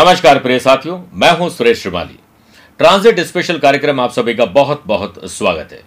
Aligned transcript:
नमस्कार 0.00 0.38
प्रिय 0.38 0.58
साथियों, 0.58 0.98
मैं 1.12 1.30
हूँ 1.30 1.48
सुरेश 1.50 1.80
श्रीमाली। 1.82 2.18
ट्रांजिट 2.78 3.18
स्पेशल 3.20 3.58
कार्यक्रम 3.58 4.00
आप 4.00 4.10
सभी 4.10 4.34
का 4.34 4.44
बहुत 4.44 4.82
बहुत 4.86 5.30
स्वागत 5.30 5.72
है। 5.72 5.82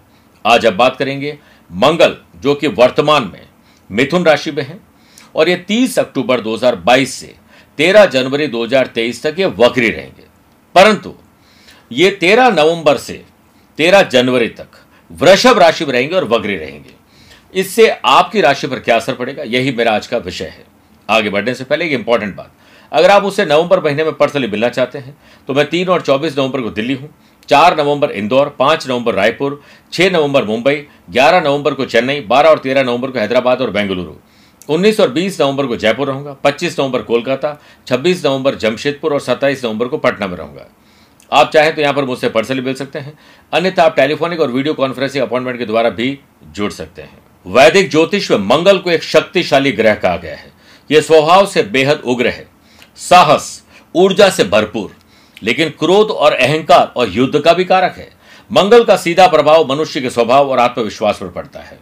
आज 0.45 0.65
अब 0.65 0.73
बात 0.73 0.97
करेंगे 0.97 1.37
मंगल, 1.71 2.15
जो 2.35 2.55
कि 2.55 2.67
वर्तमान 2.67 3.23
में 3.23 3.47
मिथुन 3.91 4.25
राशि 4.25 4.51
में 4.51 4.63
है, 4.63 4.79
और 5.35 5.49
ये 5.49 5.55
30 5.67 5.99
अक्टूबर 5.99 6.41
2022 6.41 7.13
से 7.13 7.35
13 7.77 8.05
जनवरी 8.05 8.47
2023 8.47 9.23
तक 9.23 9.35
ये 9.39 9.45
वक्री 9.45 9.89
रहेंगे। 9.89 10.23
परंतु 10.75 11.13
ये 11.91 12.11
13 12.11 12.49
नवंबर 12.49 12.97
से 12.97 13.23
13 13.77 14.01
जनवरी 14.01 14.49
तक 14.49 14.67
वृषभ 15.11 15.59
राशि 15.59 15.85
में 15.85 15.93
रहेंगे 15.93 16.15
और 16.15 16.23
वक्री 16.23 16.57
रहेंगे। 16.57 16.93
इससे 17.53 17.89
आपकी 17.89 18.41
राशि 18.41 18.67
पर 18.67 18.79
क्या 18.79 18.95
असर 18.95 19.13
पड़ेगा, 19.13 19.43
यही 19.43 19.71
मेरा 19.71 19.91
आज 19.91 20.07
का 20.07 20.17
विषय 20.17 20.45
है। 20.45 20.65
आगे 21.09 21.29
बढ़ने 21.29 21.53
से 21.53 21.63
पहले 21.63 21.85
एक 21.85 21.91
इंपॉर्टेंट 21.91 22.35
बात। 22.35 22.51
अगर 22.93 23.11
आप 23.11 23.23
उसे 23.23 23.45
नवंबर 23.45 23.83
महीने 23.83 24.03
में 24.03 24.13
पर्सनली 24.13 24.47
मिलना 24.47 24.69
चाहते 24.69 24.97
हैं 24.97 25.15
तो 25.47 25.53
मैं 25.53 25.69
तीन 25.69 25.89
और 25.89 26.01
चौबीस 26.01 26.37
नवंबर 26.37 26.61
को 26.61 26.69
दिल्ली 26.71 26.93
हूँ, 26.93 27.09
चार 27.49 27.77
नवंबर 27.77 28.11
इंदौर, 28.11 28.49
पाँच 28.49 28.87
नवंबर 28.89 29.13
रायपुर, 29.13 29.61
छह 29.93 30.09
नवंबर 30.09 30.43
मुंबई, 30.43 30.75
ग्यारह 31.09 31.41
नवंबर 31.41 31.73
को 31.73 31.85
चेन्नई, 31.85 32.19
बारह 32.21 32.49
और 32.49 32.59
तेरह 32.59 32.83
नवंबर 32.83 33.11
को 33.11 33.19
हैदराबाद 33.19 33.61
और 33.61 33.71
बेंगलुरु, 33.71 34.13
उन्नीस 34.69 34.99
और 34.99 35.11
बीस 35.11 35.41
नवंबर 35.41 35.65
को 35.65 35.75
जयपुर 35.77 36.07
रहूँगा, 36.07 36.33
पच्चीस 36.43 36.79
नवंबर 36.79 37.01
कोलकाता, 37.01 37.57
छब्बीस 37.87 38.25
नवंबर 38.25 38.55
जमशेदपुर 38.57 39.13
और 39.13 39.19
सत्ताईस 39.21 39.65
नवंबर 39.65 39.87
को 39.87 39.97
पटना 39.97 40.27
में 40.27 40.37
रहूँगा। 40.37 40.69
आप 41.31 41.51
चाहें 41.51 41.73
तो 41.75 41.81
यहाँ 41.81 41.93
पर 41.93 42.05
मुझसे 42.05 42.29
पर्सनली 42.29 42.61
मिल 42.61 42.73
सकते 42.75 42.99
हैं, 42.99 43.17
अन्यथा 43.53 43.83
आप 43.83 43.95
टेलीफोनिक 43.95 44.39
और 44.39 44.51
वीडियो 44.51 44.73
कॉन्फ्रेंसिंग 44.73 45.23
अपॉइंटमेंट 45.23 45.59
के 45.59 45.65
द्वारा 45.65 45.89
भी 45.91 46.17
जुड़ 46.47 46.71
सकते 46.71 47.01
हैं। 47.01 47.17
वैदिक 47.45 47.89
ज्योतिष 47.91 48.31
में 48.31 48.37
मंगल 48.39 48.77
को 48.79 48.91
एक 48.91 49.03
शक्तिशाली 49.03 49.71
ग्रह 49.73 49.95
कहा 49.95 50.17
गया 50.17 50.35
है। 50.35 50.51
यह 50.89 51.01
स्वभाव 51.01 51.45
से 51.45 51.63
बेहद 51.63 52.01
उग्र 52.05 52.27
है। 52.27 52.47
साहस, 52.95 53.63
ऊर्जा 53.95 54.29
से 54.29 54.43
भरपूर। 54.43 54.95
लेकिन 55.43 55.69
क्रोध 55.69 56.07
और 56.07 56.33
अहंकार 56.33 56.93
और 56.95 57.09
युद्ध 57.09 57.39
का 57.39 57.53
भी 57.53 57.65
कारक 57.65 57.95
है। 57.97 58.09
मंगल 58.51 58.83
का 58.83 58.97
सीधा 58.97 59.27
प्रभाव 59.27 59.73
मनुष्य 59.73 60.01
के 60.01 60.09
स्वभाव 60.09 60.51
और 60.51 60.59
आत्मविश्वास 60.59 61.17
पर 61.17 61.27
पड़ता 61.27 61.59
है। 61.59 61.79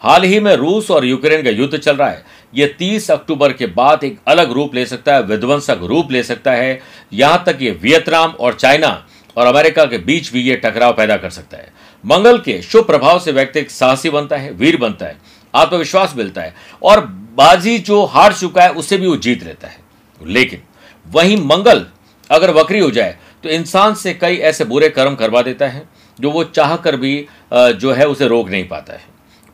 हाल 0.00 0.22
ही 0.22 0.40
में 0.40 0.56
रूस 0.56 0.90
और 0.90 1.04
यूक्रेन 1.04 1.42
का 1.42 1.50
युद्ध 1.50 1.78
चल 1.78 1.96
रहा 1.96 2.08
है। 2.08 2.24
यह 2.54 2.74
30 2.78 3.10
अक्टूबर 3.10 3.52
के 3.52 3.66
बाद 3.66 4.04
एक 4.04 4.18
अलग 4.26 4.52
रूप 4.52 4.74
ले 4.74 4.86
सकता 4.86 5.14
है, 5.14 5.22
विध्वंसक 5.22 5.78
रूप 5.82 6.10
ले 6.10 6.22
सकता 6.22 6.52
है। 6.52 6.80
यहाँ 7.12 7.42
तक 7.46 7.58
ये 7.60 7.70
वियतनाम 7.70 8.30
और 8.30 8.54
चाइना 8.54 9.06
और 9.36 9.46
अमेरिका 9.46 9.84
के 9.84 9.98
बीच 9.98 10.32
भी 10.32 10.40
ये 10.40 10.56
टकराव 10.56 10.92
पैदा 10.92 11.16
कर 11.16 11.30
सकता 11.30 11.56
है। 11.56 11.72
मंगल 12.06 12.38
के 12.38 12.62
शुभ 12.62 12.86
प्रभाव 12.86 13.18
से 13.18 13.32
व्यक्ति 13.32 13.66
साहसी 13.70 14.10
बनता 14.10 14.36
है, 14.36 14.52
वीर 14.52 14.76
बनता 14.76 15.06
है, 15.06 15.16
आत्मविश्वास 15.54 16.14
मिलता 16.16 16.42
है 16.42 16.54
और 16.82 17.00
बाजी 17.34 17.78
जो 17.78 18.04
हार 18.04 18.32
चुका 18.32 18.62
है 18.62 18.72
उससे 18.72 18.96
भी 18.96 19.06
वो 19.06 19.16
जीत 19.16 19.44
लेता 19.44 19.68
है। 19.68 19.85
लेकिन 20.20 20.62
वहीं 21.06 21.36
मंगल 21.38 21.86
अगर 22.30 22.50
वक्री 22.50 22.78
हो 22.78 22.90
जाए 22.90 23.18
तो 23.44 23.48
इंसान 23.48 23.94
से 23.94 24.14
कई 24.14 24.36
ऐसे 24.38 24.64
बुरे 24.64 24.88
कर्म 24.88 25.14
करवा 25.14 25.42
देता 25.42 25.66
है, 25.66 25.82
जो 26.18 26.30
वो 26.30 26.44
चाह 26.44 26.76
कर 26.76 26.96
भी 26.96 27.26
जो 27.52 27.92
है 27.92 28.06
उसे 28.08 28.28
रोक 28.28 28.48
नहीं 28.48 28.68
पाता 28.68 28.92
है। 28.92 29.04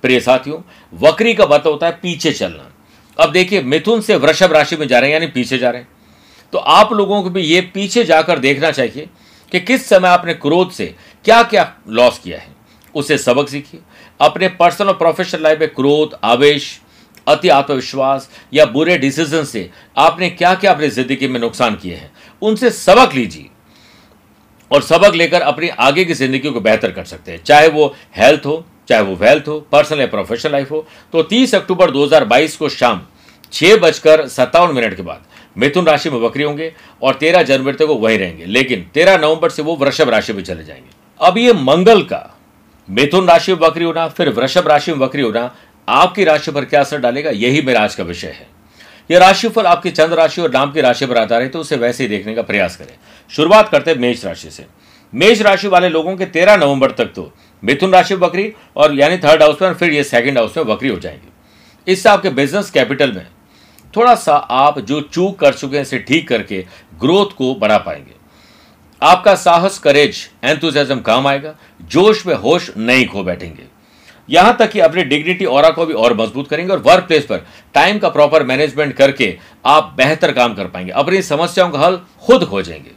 प्रिय 0.05 0.21
साथियों, 0.21 0.61
वक्री 0.99 1.35
का 1.35 1.45
मतलब 1.45 1.73
होता 1.73 1.87
है 1.87 1.99
पीछे 2.03 2.33
चलना। 2.33 2.71
अब 3.17 3.33
देखिए, 3.33 3.63
मिथुन 3.63 4.01
से 4.01 4.17
वृषभ 4.17 4.53
राशि 4.53 4.77
में 4.77 4.87
जा 4.89 4.99
रहे 4.99 5.11
हैं, 5.11 5.15
यानी 5.15 5.27
पीछे 5.27 5.59
जा 5.59 5.71
रहे 5.71 5.81
हैं। 5.81 5.89
तो 6.53 6.59
आप 6.59 6.93
लोगों 6.93 7.23
को 7.23 7.31
भी 7.31 7.43
ये 7.43 7.61
पीछे 7.75 8.05
जाकर 8.05 8.39
देखना 8.39 8.71
चाहिए 8.71 9.09
कि 9.53 9.61
किस 9.61 9.89
समय 9.89 10.09
आपने 10.09 10.35
क्रोध 10.35 10.71
से 10.71 10.95
क्या 11.25 11.43
क्या 11.43 11.73
लॉस 11.89 12.19
किया 12.19 12.39
है। 12.39 12.51
उसे 12.95 13.19
सबक 13.19 13.49
सीखिए। 13.49 13.81
अपने 14.21 14.49
पर्सनल 14.51 14.89
और 14.89 14.95
प्रोफेशनल 14.95 15.43
लाइफ 15.43 15.61
में 15.61 15.69
क्रोध, 15.69 16.19
आवेश 16.25 16.81
अति 17.27 17.49
आत्मविश्वास 17.49 18.29
या 18.55 18.65
बुरे 18.67 18.97
डिसीज़न 18.99 19.45
से 19.45 19.69
आपने 19.97 20.31
क्या 20.31 20.55
क्या 20.55 20.73
अपनी 20.73 20.89
ज़िंदगी 20.89 21.29
में 21.29 21.41
नुकसान 21.41 21.75
किए 21.75 21.95
हैं? 21.95 22.11
उनसे 22.43 22.71
सबक 22.71 23.15
लीजिए 23.15 23.49
और 24.71 24.83
सबक 24.83 25.15
लेकर 25.15 25.41
अपनी 25.43 25.69
आगे 25.69 26.05
की 26.05 26.15
ज़िंदगी 26.15 26.51
को 26.51 26.61
बेहतर 26.61 26.93
कर 26.93 27.05
सकते 27.05 27.33
हैं। 27.33 27.43
चाहे 27.45 27.69
वो 27.69 27.95
हेल्थ 28.17 28.47
हो, 28.47 28.65
चाहे 28.89 29.03
वो 29.03 29.15
वेल्थ 29.17 29.49
हो 29.49 29.59
पर्सनल 29.73 30.01
या 30.01 30.07
प्रोफेशनल 30.07 30.53
लाइफ 30.53 30.71
हो। 30.71 30.87
तो 31.13 31.23
30 31.23 31.55
अक्टूबर 31.55 31.91
2022 31.91 32.57
को 32.57 32.69
शाम 32.69 33.03
छह 33.53 33.77
बजकर 33.77 34.27
सत्तावन 34.29 34.75
मिनट 34.75 34.97
के 34.97 35.03
बाद 35.03 35.25
मिथुन 35.57 35.87
राशि 35.87 36.11
में 36.11 36.19
वक्री 36.21 36.43
होंगे 36.43 36.73
और 37.03 37.15
13 37.15 37.43
जनवरी 37.43 37.73
तक 37.73 37.83
वो 37.83 37.95
वहीं 37.95 38.19
रहेंगे। 38.19 38.45
लेकिन 38.45 38.87
13 38.95 39.19
नवंबर 39.19 39.51
से 39.51 39.63
वो 39.63 39.77
वृषभ 39.77 40.09
राशि 40.09 40.33
में 40.33 40.43
चले 40.45 40.65
जाएँगे। 40.65 40.91
अब 41.21 41.39
ये 41.39 41.53
मंगल 41.53 42.03
का 42.03 42.29
मिथुन 42.89 43.29
राशि 43.29 43.53
में 43.53 43.59
वक्री 43.61 43.85
होना, 43.85 44.09
फिर 44.09 44.29
वृषभ 44.29 44.69
राशि 44.69 44.93
में 44.93 44.99
वक्री 44.99 45.23
होना 45.23 45.55
आपकी 45.89 46.25
राशि 46.25 46.51
पर 46.51 46.65
क्या 46.65 46.81
असर 46.81 46.99
डालेगा? 46.99 47.31
यही 47.31 47.63
मेरा 47.63 47.81
आज 47.81 47.95
का 47.95 48.05
विषय 48.05 48.29
है। 48.29 48.47
यह 49.11 49.19
राशिफल 49.19 49.67
आपकी 49.67 49.91
चंद्र 49.91 50.17
राशि 50.17 50.41
और 50.41 50.53
नाम 50.53 50.73
की 50.73 50.81
राशि 50.81 51.07
पर 51.07 51.19
आधारित 51.19 51.45
है 51.45 51.51
तो 51.51 51.59
उसे 51.59 51.77
वैसे 51.77 52.03
ही 52.05 52.09
देखने 52.09 52.35
का 52.35 52.43
प्रयास 52.43 52.77
करें। 52.77 52.95
शुरुआत 53.31 53.69
करते 53.69 53.91
हैं 53.91 53.99
मेष 53.99 54.25
राशि 54.25 54.51
से। 54.51 54.67
मेष 55.13 55.41
राशि 55.43 55.69
वाले 55.69 55.89
लोगों 55.89 56.17
के 56.17 56.27
तेरह 56.27 56.57
नवंबर 56.57 56.91
तक 56.91 57.07
तो 57.07 57.33
मिथुन 57.63 57.93
राशि 57.93 58.17
बकरी 58.17 58.53
और 58.77 58.95
यानी 58.95 59.19
थर्ड 59.19 59.43
हाउस 59.43 59.63
में 59.63 59.75
फिर 59.75 59.93
ये 59.93 60.05
सेकंड 60.05 60.39
हाउस 60.39 60.57
में 60.57 60.67
बकरी 60.67 60.89
हो 60.89 60.99
जाएँगी। 60.99 61.93
इससे 61.93 62.09
आपके 62.09 62.31
बिज़नेस 62.31 62.71
कैपिटल 62.71 63.13
में 63.13 63.27
थोड़ा 63.97 64.15
सा 64.15 64.35
आप 64.35 64.79
जो 64.79 65.01
चूक 65.03 65.39
कर 65.39 65.55
चुके 65.55 65.77
हैं, 65.77 65.83
इसे 65.83 65.99
ठीक 65.99 66.29
करके 66.29 66.65
ग्रोथ 67.01 67.37
को 67.37 67.55
बढ़ा 67.55 67.79
पाएँगे। 67.79 68.15
आपका 69.03 69.35
साहस 69.35 69.79
करेज 69.79 70.17
एंथुजियाज्म 70.45 71.01
काम 71.01 71.27
आएगा। 71.27 71.55
जोश 71.83 72.27
में 72.27 72.35
होश 72.35 72.71
नहीं 72.77 73.07
खो 73.09 73.23
बैठेंगे। 73.23 73.63
यहाँ 74.29 74.57
तक 74.57 74.71
कि 74.71 74.81
अपनी 74.81 75.03
डिग्निटी 75.05 75.45
और 75.45 75.71
को 75.73 75.87
भी 75.87 75.95
और 75.95 76.17
मज़बूत 76.17 76.49
करेंगे 76.49 76.73
और 76.73 76.79
वर्क 76.81 77.05
प्लेस 77.05 77.25
पर 77.25 77.45
टाइम 77.75 77.99
का 77.99 78.09
प्रॉपर 78.09 78.43
मैनेजमेंट 78.43 78.95
करके 78.97 79.37
आप 79.67 79.93
बेहतर 79.97 80.33
काम 80.33 80.55
कर 80.55 80.67
पाएँगे। 80.67 80.93
अपनी 80.93 81.23
समस्याओं 81.23 81.71
का 81.71 81.79
हल 81.79 82.01
खुद 82.27 82.45
खोजेंगे 82.45 82.91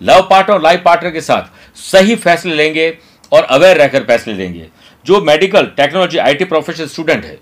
लव 0.00 0.26
पार्टनर 0.30 0.54
और 0.54 0.62
लाइफ 0.62 0.82
पार्टनर 0.84 1.10
के 1.10 1.20
साथ 1.20 1.78
सही 1.80 2.14
फैसले 2.16 2.54
लेंगे 2.54 2.88
और 3.32 3.42
अवेयर 3.42 3.76
रहकर 3.76 4.04
फैसले 4.04 4.34
लेंगे। 4.34 4.66
जो 5.06 5.20
medical 5.20 5.66
technology 5.76 6.18
IT 6.18 6.44
professional 6.44 6.86
student 6.86 7.24
है 7.24 7.38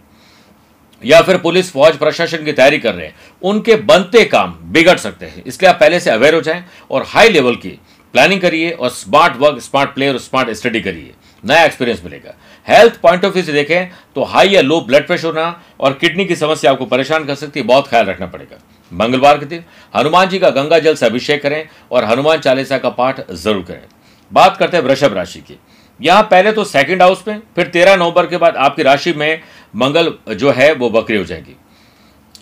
या 1.02 1.20
फिर 1.22 1.36
पुलिस, 1.38 1.70
फौज, 1.72 1.96
प्रशासन 1.96 2.44
की 2.44 2.52
तैयारी 2.52 2.78
कर 2.78 2.94
रहे 2.94 3.06
हैं, 3.06 3.14
उनके 3.42 3.76
बनते 3.76 4.24
काम 4.24 4.54
बिगड़ 4.72 4.96
सकते 4.98 5.26
हैं। 5.26 5.42
इसलिए 5.44 5.70
आप 5.70 5.78
पहले 5.80 6.00
से 6.00 6.10
अवेयर 6.10 6.34
हो 6.34 6.40
जाएँ 6.40 6.64
और 6.90 7.04
हाई 7.08 7.28
लेवल 7.28 7.54
की 7.56 7.78
प्लानिंग 8.14 8.40
करिए 8.40 8.70
और 8.70 8.88
स्मार्ट 8.90 9.36
वर्क 9.36 9.60
स्मार्ट 9.60 9.94
प्ले 9.94 10.08
और 10.08 10.18
स्मार्ट 10.18 10.50
स्टडी 10.50 10.80
करिए। 10.80 11.12
नया 11.42 11.64
एक्सपीरियंस 11.64 12.02
मिलेगा। 12.04 12.34
हेल्थ 12.66 13.00
पॉइंट 13.02 13.24
ऑफ़ 13.24 13.32
व्यू 13.32 13.42
से 13.42 13.52
देखें 13.52 13.90
तो 14.16 14.24
हाई 14.24 14.48
या 14.48 14.60
लो 14.60 14.80
ब्लड 14.80 15.06
प्रेशर 15.06 15.26
होना 15.26 15.62
और 15.80 15.92
किडनी 15.92 16.24
की 16.24 16.36
समस्या 16.36 16.70
आपको 16.70 16.86
परेशान 16.86 17.24
कर 17.24 17.34
सकती 17.34 17.60
है, 17.60 17.66
बहुत 17.66 17.88
ख्याल 17.88 18.06
रखना 18.06 18.26
पड़ेगा। 18.26 18.58
मंगलवार 18.92 19.38
के 19.38 19.46
दिन 19.46 19.64
हनुमान 19.94 20.28
जी 20.28 20.38
का 20.38 20.50
गंगा 20.50 20.78
जल 20.78 20.94
से 20.94 21.06
अभिषेक 21.06 21.42
करें 21.42 21.64
और 21.92 22.04
हनुमान 22.04 22.38
चालीसा 22.38 22.78
का 22.78 22.88
पाठ 22.90 23.20
ज़रूर 23.32 23.62
करें। 23.62 23.82
बात 24.30 24.56
करते 24.56 24.76
हैं 24.76 24.84
वृषभ 24.84 25.14
राशि 25.14 25.40
की। 25.40 25.58
यहाँ 26.00 26.22
पहले 26.22 26.52
तो 26.52 26.64
सेकंड 26.64 27.02
हाउस 27.02 27.24
में, 27.28 27.40
फिर 27.56 27.66
तेरह 27.66 27.96
नवंबर 27.96 28.26
के 28.26 28.36
बाद 28.36 28.56
आपकी 28.56 28.82
राशि 28.82 29.12
में 29.12 29.40
मंगल 29.74 30.12
जो 30.30 30.50
है, 30.50 30.72
वो 30.74 30.90
बकरी 30.90 31.16
हो 31.16 31.24
जाएगी। 31.24 31.56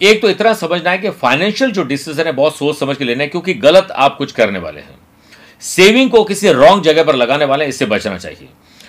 एक 0.01 0.21
तो 0.23 0.29
इतना 0.31 0.53
समझना 0.55 0.91
है 0.91 0.99
कि 0.99 1.11
फाइनेंशियल 1.13 1.71
जो 1.71 1.83
डिसीज़न 1.85 2.27
है, 2.27 2.33
बहुत 2.33 2.57
सोच 2.57 2.79
समझ 2.79 2.97
के 2.97 3.05
लेना 3.05 3.23
है, 3.23 3.29
क्योंकि 3.29 3.55
गलत 3.57 3.89
आप 3.93 4.17
कुछ 4.17 4.33
करने 4.33 4.59
वाले 4.59 4.81
हैं। 4.81 4.99
सेविंग 5.63 6.11
को 6.11 6.23
किसी 6.25 6.53
रॉन्ग 6.53 6.83
जगह 6.83 7.05
पर 7.05 7.15
लगाने 7.15 7.45
वाले 7.45 7.67
इससे 7.67 7.87
बचना 7.87 8.19
चाहिए। 8.19 8.49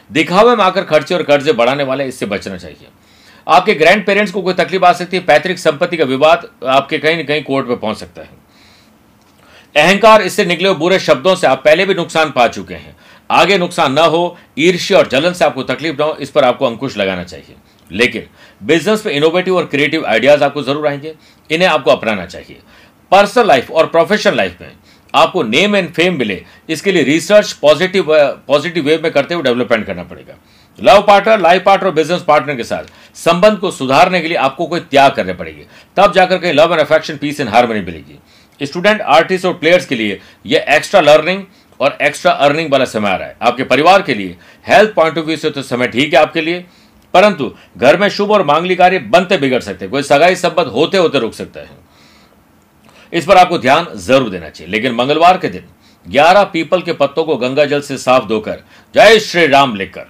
दिखावे 0.09 0.55
में 0.55 0.63
आकर 0.63 0.83
खर्चे 0.83 1.15
और 1.15 1.23
कर्जे 1.23 1.53
बढ़ाने 1.53 1.83
वाले 1.83 2.05
इससे 2.05 2.25
बचना 2.25 2.57
चाहिए। 2.57 2.87
आपके 3.47 3.73
ग्रैंड 3.73 4.05
पेरेंट्स 4.05 4.31
को 4.31 4.41
कोई 4.41 4.53
तकलीफ़ 4.53 4.85
आ 4.85 4.91
सकती 4.93 5.17
है, 5.17 5.23
पैतृक 5.23 5.57
संपत्ति 5.57 5.97
का 5.97 6.03
विवाद 6.03 6.49
आपके 6.67 6.97
कहीं 6.97 7.17
ना 7.17 7.23
कहीं 7.23 7.43
कोर्ट 7.43 7.67
में 7.67 7.79
पहुँच 7.79 7.97
सकता 7.97 8.21
है। 8.21 8.37
अहंकार 9.75 10.21
इससे 10.21 10.45
निकले 10.45 10.73
बुरे 10.73 10.99
शब्दों 10.99 11.35
से 11.35 11.47
आप 11.47 11.61
पहले 11.65 11.85
भी 11.85 11.93
नुकसान 11.93 12.31
पा 12.31 12.47
चुके 12.47 12.73
हैं। 12.73 12.95
आगे 13.31 13.57
नुकसान 13.57 13.93
न 13.93 13.99
हो, 13.99 14.37
ईर्ष्य 14.57 14.95
और 14.95 15.07
जलन 15.07 15.33
से 15.33 15.45
आपको 15.45 15.63
तकलीफ़ 15.63 15.95
ना 15.99 16.05
हो, 16.05 16.15
इस 16.15 16.29
पर 16.29 16.43
आपको 16.43 16.65
अंकुश 16.65 16.97
लगाना 16.97 17.23
चाहिए। 17.23 17.55
लेकिन 17.91 18.25
बिज़नेस 18.63 19.05
में 19.05 19.13
इनोवेटिव 19.13 19.57
और 19.57 19.65
क्रिएटिव 19.65 20.05
आइडियाज़ 20.05 20.43
आपको 20.43 20.63
ज़रूर 20.63 20.87
आएँगे, 20.87 21.13
इन्हें 21.49 21.69
आपको 21.69 21.91
अपनाना 21.91 22.25
चाहिए। 22.25 22.59
पर्सनल 23.11 23.47
लाइफ 23.47 23.71
और 23.71 23.85
प्रोफेशनल 23.85 24.35
लाइफ 24.37 24.61
में 24.61 24.71
आपको 25.13 25.43
नेम 25.43 25.75
एंड 25.75 25.89
फेम 25.93 26.17
मिले। 26.17 26.41
इसके 26.69 26.91
लिए 26.91 27.03
रिसर्च 27.03 27.51
पॉजिटिव 27.53 28.05
पॉजिटिव 28.47 28.85
वे 28.85 28.97
में 28.97 29.11
करते 29.11 29.33
हुए 29.33 29.43
डेवलपमेंट 29.43 29.85
करना 29.85 30.03
पड़ेगा। 30.03 30.35
लव 30.79 31.01
पार्टनर 31.01 31.39
लाइफ 31.39 31.63
पार्टनर 31.63 31.87
और 31.87 31.93
बिज़नेस 31.93 32.21
पार्टनर 32.21 32.55
के 32.55 32.63
साथ 32.63 32.83
संबंध 33.17 33.57
को 33.59 33.71
सुधारने 33.71 34.21
के 34.21 34.27
लिए 34.27 34.37
आपको 34.39 34.65
कोई 34.67 34.79
त्याग 34.81 35.11
करने 35.11 35.33
पड़ेगी। 35.33 35.65
तब 35.97 36.13
जाकर 36.13 36.37
कहीं 36.37 36.53
love 36.53 36.73
and 36.73 36.81
affection 36.81 37.17
peace 37.17 37.39
and 37.39 37.49
harmony 37.49 37.81
मिलेगी। 37.81 38.65
स्टूडेंट 38.65 39.01
आर्टिस्ट 39.01 39.45
और 39.45 39.53
प्लेयर्स 39.53 39.85
के 39.85 39.95
लिए 39.95 40.19
यह 40.45 40.65
एक्स्ट्रा 40.69 41.01
लर्निंग 41.01 41.43
और 41.79 41.97
एक्स्ट्रा 42.01 42.31
अर्निंग 42.31 42.71
वाला 42.71 42.85
समय 42.87 43.09
आ 43.09 43.15
रहा 43.15 43.27
है। 43.27 43.35
आपके 43.41 43.63
परिवार 43.65 44.01
के 44.01 44.13
लिए 44.13 44.35
हेल्थ 44.65 44.93
पॉइंट 44.95 45.17
ऑफ़ 45.17 45.25
व्यू 45.25 45.37
से 45.37 45.49
तो 45.49 45.61
समय 45.63 45.87
ठीक 45.87 46.13
है 46.13 46.19
आपके 46.19 46.41
लिए, 46.41 46.65
परंतु 47.13 47.51
घर 47.77 47.97
में 47.97 48.07
शुभ 48.09 48.31
और 48.31 48.43
मांगली 48.45 48.75
कार्य 48.75 48.99
बनते 49.09 49.37
बिगड़ 49.37 49.59
सकते 49.59 49.85
हैं। 49.85 49.91
कोई 49.91 50.03
सगाई 50.03 50.35
संबंध 50.37 50.67
होते 50.67 50.97
होते 50.97 51.19
रुक 51.19 51.33
सकता 51.33 51.59
है। 51.59 51.88
इस 53.13 53.25
पर 53.25 53.37
आपको 53.37 53.57
ध्यान 53.57 53.87
ज़रूर 53.95 54.29
देना 54.29 54.49
चाहिए। 54.49 54.71
लेकिन 54.71 54.93
मंगलवार 54.93 55.37
के 55.37 55.47
दिन, 55.47 55.63
ग्यारह 56.05 56.43
पीपल 56.43 56.81
के 56.81 56.93
पत्तों 56.93 57.23
को 57.23 57.35
गंगा 57.37 57.65
जल 57.65 57.81
से 57.81 57.97
साफ़ 57.97 58.25
धोकर, 58.25 58.63
जय 58.95 59.19
श्री 59.19 59.45
राम 59.47 59.75
लिखकर, 59.75 60.05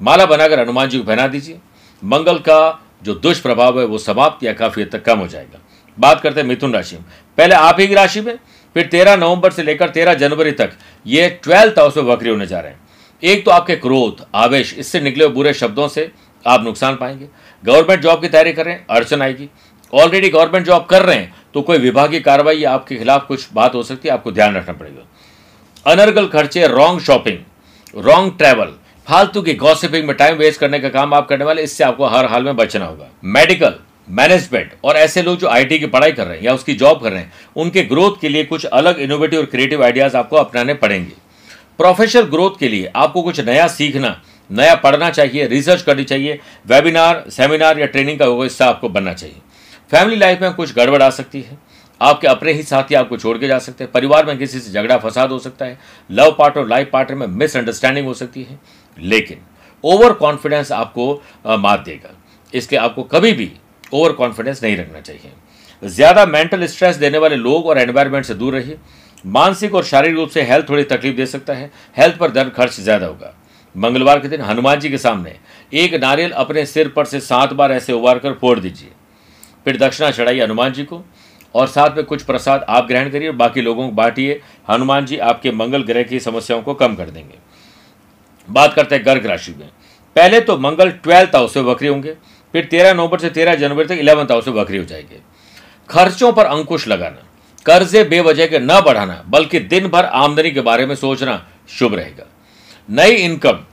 माला 0.00 0.26
बनाकर 0.26 0.60
हनुमान 0.60 0.88
जी 0.88 0.98
को 0.98 1.04
पहना 1.04 1.26
दीजिए। 1.26 1.58
मंगल 2.02 2.38
का 2.38 2.86
जो 3.02 3.14
दुष्प्रभाव 3.14 3.80
है, 3.80 3.86
वो 3.86 3.98
समाप्त 3.98 4.44
या 4.44 4.52
काफ़ी 4.52 4.82
हद 4.82 4.90
तक 4.92 5.04
कम 5.04 5.18
हो 5.18 5.26
जाएगा। 5.28 5.60
बात 5.98 6.20
करते 6.20 6.40
हैं 6.40 6.46
मिथुन 6.48 6.72
राशि 6.72 6.96
में। 6.96 7.04
पहले 7.38 7.54
आप 7.54 7.80
ही 7.80 7.86
की 7.86 7.94
राशि 7.94 8.20
में, 8.20 8.38
फिर 8.76 8.86
तेरह 8.86 9.16
नवंबर 9.16 9.52
से 9.52 9.62
लेकर 9.62 9.88
तेरह 9.88 10.14
जनवरी 10.14 10.52
तक 10.52 10.72
ये 11.06 11.28
ट्वेल्थ 11.42 11.78
हाउस 11.78 11.96
में 11.96 12.04
वक्री 12.04 12.30
होने 12.30 12.46
जा 12.46 12.60
रहे 12.60 12.72
हैं। 12.72 12.78
एक 13.22 13.44
तो 13.44 13.50
आपके 13.50 13.76
क्रोध, 13.76 14.24
आवेश, 14.34 14.74
इससे 14.74 15.00
निकले 15.00 15.24
हुए 15.24 15.34
बुरे 15.34 15.52
शब्दों 15.54 15.88
से 15.88 16.10
आप 16.44 16.62
नुकसान 16.64 16.96
पाएँगे। 16.96 17.26
गवर्नमेंट 17.64 18.02
जॉब 18.02 18.20
की 18.20 18.28
तैयारी 18.28 18.52
करें 18.52 18.84
अड़चन 18.90 19.22
आएगी। 19.22 19.48
ऑलरेडी 19.92 20.28
गवर्नमेंट 20.28 20.66
जॉब 20.66 20.84
कर 20.86 21.02
रहे 21.02 21.16
हैं 21.16 21.34
तो 21.54 21.62
कोई 21.62 21.78
विभागीय 21.78 22.20
कार्रवाई 22.20 22.64
आपके 22.64 22.96
खिलाफ 22.96 23.26
कुछ 23.26 23.46
बात 23.52 23.74
हो 23.74 23.82
सकती 23.82 24.08
है, 24.08 24.14
आपको 24.14 24.32
ध्यान 24.32 24.56
रखना 24.56 24.72
पड़ेगा। 24.74 25.92
अनर्गल 25.92 26.26
खर्चे 26.28 26.66
रॉन्ग 26.68 27.00
शॉपिंग 27.00 27.38
रॉन्ग 28.04 28.36
ट्रैवल 28.38 28.74
फालतू 29.06 29.42
की 29.42 29.54
गॉसिपिंग 29.56 30.06
में 30.06 30.16
टाइम 30.16 30.36
वेस्ट 30.36 30.60
करने 30.60 30.78
का 30.78 30.88
काम 30.88 31.14
आप 31.14 31.28
करने 31.28 31.44
वाले, 31.44 31.62
इससे 31.62 31.84
आपको 31.84 32.06
हर 32.06 32.26
हाल 32.26 32.44
में 32.44 32.56
बचना 32.56 32.84
होगा। 32.84 33.08
मेडिकल 33.26 33.74
मैनेजमेंट 34.08 34.72
और 34.84 34.96
ऐसे 34.96 35.22
लोग 35.22 35.38
जो 35.38 35.48
आईटी 35.48 35.78
की 35.78 35.86
पढ़ाई 35.86 36.12
कर 36.12 36.26
रहे 36.26 36.36
हैं 36.36 36.44
या 36.44 36.54
उसकी 36.54 36.74
जॉब 36.74 37.02
कर 37.02 37.10
रहे 37.12 37.20
हैं, 37.20 37.32
उनके 37.56 37.82
ग्रोथ 37.84 38.20
के 38.20 38.28
लिए 38.28 38.44
कुछ 38.44 38.64
अलग 38.66 39.00
इनोवेटिव 39.00 39.40
और 39.40 39.46
क्रिएटिव 39.46 39.84
आइडियाज़ 39.84 40.16
आपको 40.16 40.36
अपनाने 40.36 40.74
पड़ेंगे। 40.74 41.12
प्रोफेशनल 41.78 42.22
ग्रोथ 42.22 42.58
के 42.60 42.68
लिए 42.68 42.90
आपको 42.96 43.22
कुछ 43.22 43.40
नया 43.40 43.66
सीखना, 43.68 44.20
नया 44.50 44.74
पढ़ना 44.76 45.10
चाहिए 45.10 45.46
रिसर्च 45.46 45.82
करनी 45.82 46.04
चाहिए 46.04 46.38
वेबिनार 46.66 47.24
सेमिनार 47.30 47.78
या 47.78 47.86
ट्रेनिंग 47.86 48.18
का 48.18 48.26
हिस्सा 48.42 48.66
आपको 48.66 48.88
बनना 48.88 49.12
चाहिए। 49.14 49.36
फैमिली 49.92 50.16
लाइफ 50.16 50.40
में 50.40 50.52
कुछ 50.54 50.74
गड़बड़ 50.74 51.02
आ 51.02 51.08
सकती 51.10 51.40
है। 51.40 51.58
आपके 52.00 52.26
अपने 52.26 52.52
ही 52.52 52.62
साथी 52.62 52.94
आपको 52.94 53.16
छोड़ 53.16 53.36
के 53.38 53.48
जा 53.48 53.58
सकते 53.58 53.84
हैं। 53.84 53.92
परिवार 53.92 54.26
में 54.26 54.36
किसी 54.38 54.60
से 54.60 54.72
झगड़ा, 54.72 54.98
फसाद 54.98 55.30
हो 55.30 55.38
सकता 55.38 55.64
है। 55.64 55.78
लव 56.10 56.34
पार्टनर 56.38 56.66
लाइफ 56.66 56.90
पार्टनर 56.92 57.16
में 57.16 57.26
मिसअंडरस्टैंडिंग 57.28 58.06
हो 58.06 58.14
सकती 58.14 58.42
है। 58.42 58.58
लेकिन 58.98 59.38
ओवर 59.84 60.12
कॉन्फिडेंस 60.14 60.72
आपको 60.72 61.12
मात 61.48 61.80
देगा। 61.80 62.14
इसके 62.52 62.76
आपको 62.76 63.02
कभी 63.04 63.32
भी 63.32 63.50
ओवर 63.92 64.12
कॉन्फिडेंस 64.12 64.62
नहीं 64.62 64.76
रखना 64.76 65.00
चाहिए। 65.00 65.32
ज़्यादा 65.82 66.24
मेंटल 66.26 66.66
स्ट्रेस 66.66 66.96
देने 66.96 67.18
वाले 67.18 67.36
लोग 67.36 67.66
और 67.66 67.78
एनवायरमेंट 67.78 68.24
से 68.24 68.34
दूर 68.34 68.54
रहिए। 68.54 68.78
मानसिक 69.26 69.74
और 69.74 69.84
शारीरिक 69.84 70.16
रूप 70.16 70.28
से 70.28 70.42
हेल्थ 70.42 70.68
थोड़ी 70.68 70.84
तकलीफ़ 70.86 71.16
दे 71.16 71.26
सकता 71.26 71.54
है। 71.54 71.70
हेल्थ 71.96 72.16
पर 72.16 72.30
दर 72.30 72.48
खर्च 72.50 72.80
ज़्यादा 72.80 73.06
होगा। 73.06 73.34
मंगलवार 73.74 74.20
के 74.20 74.28
दिन 74.28 74.40
हनुमान 74.40 74.80
जी 74.80 74.90
के 74.90 74.98
सामने 74.98 75.34
एक 75.72 75.94
नारियल 75.94 76.30
अपने 76.32 76.64
सिर 76.66 76.88
पर 76.88 77.04
से 77.04 77.20
सात 77.20 77.52
बार 77.52 77.72
ऐसे 77.72 77.92
उबार 77.92 78.18
कर 78.18 78.32
फोड़ 78.32 78.58
दीजिए। 78.58 78.90
फिर 79.66 79.76
दक्षिणा 79.78 80.10
चढ़ाइए 80.10 80.42
हनुमान 80.42 80.72
जी 80.72 80.84
को, 80.84 81.02
और 81.54 81.66
साथ 81.66 81.96
में 81.96 82.04
कुछ 82.04 82.22
प्रसाद 82.22 82.64
आप 82.68 82.86
ग्रहण 82.86 83.10
करिए 83.10 83.28
और 83.28 83.34
बाकी 83.36 83.60
लोगों 83.60 83.88
को 83.88 83.94
बांटिए। 83.94 84.40
हनुमान 84.70 85.06
जी 85.06 85.16
आपके 85.18 85.50
मंगल 85.52 85.82
ग्रह 85.82 86.02
की 86.02 86.20
समस्याओं 86.20 86.62
को 86.62 86.74
कम 86.74 86.94
कर 86.94 87.10
देंगे। 87.10 87.38
बात 88.48 88.74
करते 88.74 88.94
हैं 88.94 89.06
गर्ग 89.06 89.26
राशि 89.26 89.52
में। 89.52 89.68
पहले 90.16 90.40
तो 90.40 90.58
मंगल 90.58 90.90
ट्वेल्थ 90.92 91.34
हाउस 91.34 91.54
से 91.54 91.60
वक्री 91.60 91.88
होंगे, 91.88 92.16
फिर 92.54 92.64
तेरह 92.64 92.94
नवंबर 92.94 93.18
से 93.18 93.30
तेरह 93.30 93.54
जनवरी 93.54 93.86
तक 93.86 93.98
इलेवंथ 94.00 94.30
हाउस 94.30 94.44
से 94.44 94.50
वक्री 94.50 94.78
हो 94.78 94.84
जाएँगे। 94.84 95.20
खर्चों 95.88 96.32
पर 96.32 96.46
अंकुश 96.46 96.86
लगाना, 96.88 97.22
कर्जे 97.66 98.04
बेवजह 98.04 98.46
के 98.46 98.58
न 98.58 98.80
बढ़ाना, 98.80 99.22
बल्कि 99.28 99.60
दिन 99.60 99.88
भर 99.88 100.04
आमदनी 100.04 100.50
के 100.50 100.60
बारे 100.60 100.86
में 100.86 100.94
सोचना 100.94 101.44
शुभ 101.68 101.94
रहेगा। 101.94 102.26
नई 102.88 103.14
इनकम 103.14 103.64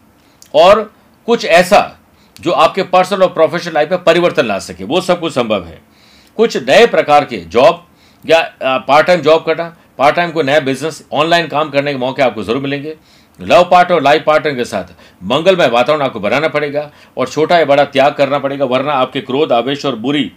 और 0.53 0.91
कुछ 1.27 1.45
ऐसा 1.45 1.96
जो 2.39 2.51
आपके 2.53 2.83
पर्सनल 2.85 3.23
और 3.23 3.29
प्रोफेशनल 3.29 3.73
लाइफ 3.73 3.91
में 3.91 4.03
परिवर्तन 4.03 4.45
ला 4.45 4.57
सके, 4.59 4.83
वो 4.83 5.01
सब 5.01 5.19
कुछ 5.19 5.33
संभव 5.33 5.65
है। 5.65 5.79
कुछ 6.37 6.57
नए 6.59 6.85
प्रकार 6.87 7.25
के 7.25 7.37
जॉब 7.47 7.85
या 8.25 8.41
पार्ट 8.87 9.07
टाइम 9.07 9.21
जॉब 9.21 9.43
करना 9.45 9.75
पार्ट 9.97 10.15
टाइम 10.15 10.31
को 10.31 10.41
नया 10.43 10.59
बिज़नेस 10.61 11.03
ऑनलाइन 11.13 11.47
काम 11.47 11.69
करने 11.69 11.91
के 11.91 11.97
मौके 11.99 12.21
आपको 12.21 12.43
ज़रूर 12.43 12.61
मिलेंगे। 12.61 12.95
लव 13.39 13.63
पार्ट 13.71 13.91
और 13.91 14.01
लाइफ 14.03 14.23
पार्टनर 14.25 14.55
के 14.55 14.65
साथ 14.65 14.93
मंगलमय 15.23 15.67
वातावरण 15.69 16.01
आपको 16.01 16.19
बनाना 16.19 16.47
पड़ेगा 16.47 16.89
और 17.17 17.27
छोटा 17.27 17.57
या 17.59 17.65
बड़ा 17.65 17.83
त्याग 17.85 18.13
करना 18.13 18.39
पड़ेगा, 18.39 18.65
वरना 18.65 18.93
आपके 18.93 19.21
क्रोध, 19.21 19.51
आवेश 19.51 19.85
और 19.85 19.95
बुरी 19.97 20.31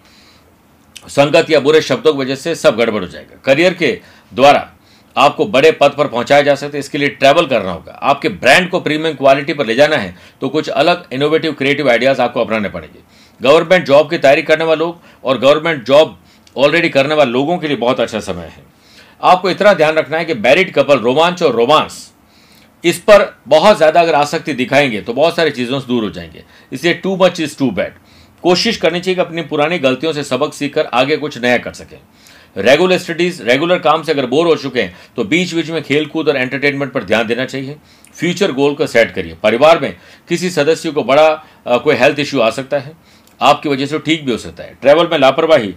संगत 1.08 1.50
या 1.50 1.60
बुरे 1.60 1.80
शब्दों 1.82 2.12
की 2.12 2.18
वजह 2.18 2.34
से 2.34 2.54
सब 2.54 2.76
गड़बड़ 2.76 3.02
हो 3.02 3.08
जाएगा। 3.08 3.40
करियर 3.44 3.74
के 3.74 3.98
द्वारा 4.32 4.68
आपको 5.16 5.44
बड़े 5.46 5.70
पद 5.72 5.94
पर 5.98 6.08
पहुँचाया 6.08 6.42
जा 6.42 6.54
सकता 6.54 6.76
है, 6.76 6.80
इसके 6.80 6.98
लिए 6.98 7.08
ट्रैवल 7.10 7.46
करना 7.46 7.72
होगा। 7.72 7.92
आपके 7.92 8.28
ब्रांड 8.28 8.68
को 8.70 8.80
प्रीमियम 8.80 9.14
क्वालिटी 9.14 9.52
पर 9.52 9.66
ले 9.66 9.74
जाना 9.74 9.96
है 9.96 10.14
तो 10.40 10.48
कुछ 10.48 10.68
अलग 10.70 11.06
इनोवेटिव 11.12 11.52
क्रिएटिव 11.52 11.90
आइडियाज़ 11.90 12.20
आपको 12.20 12.40
अपनाने 12.40 12.68
पड़ेंगे। 12.68 12.98
गवर्नमेंट 13.40 13.86
जॉब 13.86 14.10
की 14.10 14.18
तैयारी 14.18 14.42
करने 14.42 14.64
वाले 14.64 14.78
लोग 14.78 15.00
और 15.24 15.38
गवर्नमेंट 15.38 15.84
जॉब 15.86 16.16
ऑलरेडी 16.56 16.88
करने 16.90 17.14
वाले 17.14 17.30
लोगों 17.30 17.58
के 17.58 17.68
लिए 17.68 17.76
बहुत 17.78 18.00
अच्छा 18.00 18.20
समय 18.20 18.46
है। 18.46 18.62
आपको 19.22 19.50
इतना 19.50 19.72
ध्यान 19.74 19.94
रखना 19.94 20.18
है 20.18 20.24
कि 20.24 20.34
मैरिड 20.36 20.72
कपल 20.74 20.98
रोमांच 21.00 21.42
और 21.42 21.54
रोमांस 21.54 22.06
इस 22.84 22.98
पर 23.00 23.24
बहुत 23.48 23.76
ज़्यादा 23.76 24.00
अगर 24.00 24.14
आसक्ति 24.14 24.52
दिखाएँगे 24.54 25.00
तो 25.00 25.12
बहुत 25.12 25.36
सारी 25.36 25.50
चीज़ों 25.50 25.80
से 25.80 25.86
दूर 25.86 26.04
हो 26.04 26.10
जाएँगे। 26.10 26.44
इसलिए 26.72 26.94
too 26.94 27.16
much 27.16 27.40
is 27.40 27.56
too 27.58 27.70
bad 27.72 27.94
कोशिश 28.44 28.76
करनी 28.76 29.00
चाहिए 29.00 29.14
कि 29.14 29.20
अपनी 29.20 29.42
पुरानी 29.44 29.78
गलतियों 29.78 30.12
से 30.12 30.22
सबक 30.24 30.54
सीखकर 30.54 30.86
आगे 30.94 31.16
कुछ 31.16 31.38
नया 31.38 31.58
कर 31.58 31.72
सकें। 31.72 31.98
रेगुलर 32.56 32.98
स्टडीज़ 32.98 33.42
रेगुलर 33.42 33.78
काम 33.78 34.02
से 34.02 34.12
अगर 34.12 34.26
बोर 34.26 34.46
हो 34.46 34.54
चुके 34.56 34.82
हैं 34.82 34.94
तो 35.16 35.24
बीच 35.24 35.54
बीच 35.54 35.70
में 35.70 35.82
खेल 35.82 36.06
कूद 36.06 36.28
और 36.28 36.36
एंटरटेनमेंट 36.36 36.92
पर 36.92 37.04
ध्यान 37.04 37.26
देना 37.26 37.44
चाहिए। 37.44 37.76
फ्यूचर 38.16 38.52
गोल 38.52 38.74
को 38.74 38.86
सेट 38.86 39.14
करिए। 39.14 39.36
परिवार 39.42 39.78
में 39.80 39.94
किसी 40.28 40.50
सदस्य 40.50 40.90
को 40.90 41.02
बड़ा 41.04 41.26
आ, 41.66 41.76
कोई 41.76 41.94
हेल्थ 41.96 42.18
इश्यू 42.18 42.40
आ 42.40 42.50
सकता 42.50 42.78
है। 42.78 42.92
आपकी 43.40 43.68
वजह 43.68 43.86
से 43.86 43.98
ठीक 44.00 44.24
भी 44.24 44.32
हो 44.32 44.38
सकता 44.38 44.64
है। 44.64 44.74
ट्रैवल 44.82 45.08
में 45.10 45.18
लापरवाही 45.18 45.74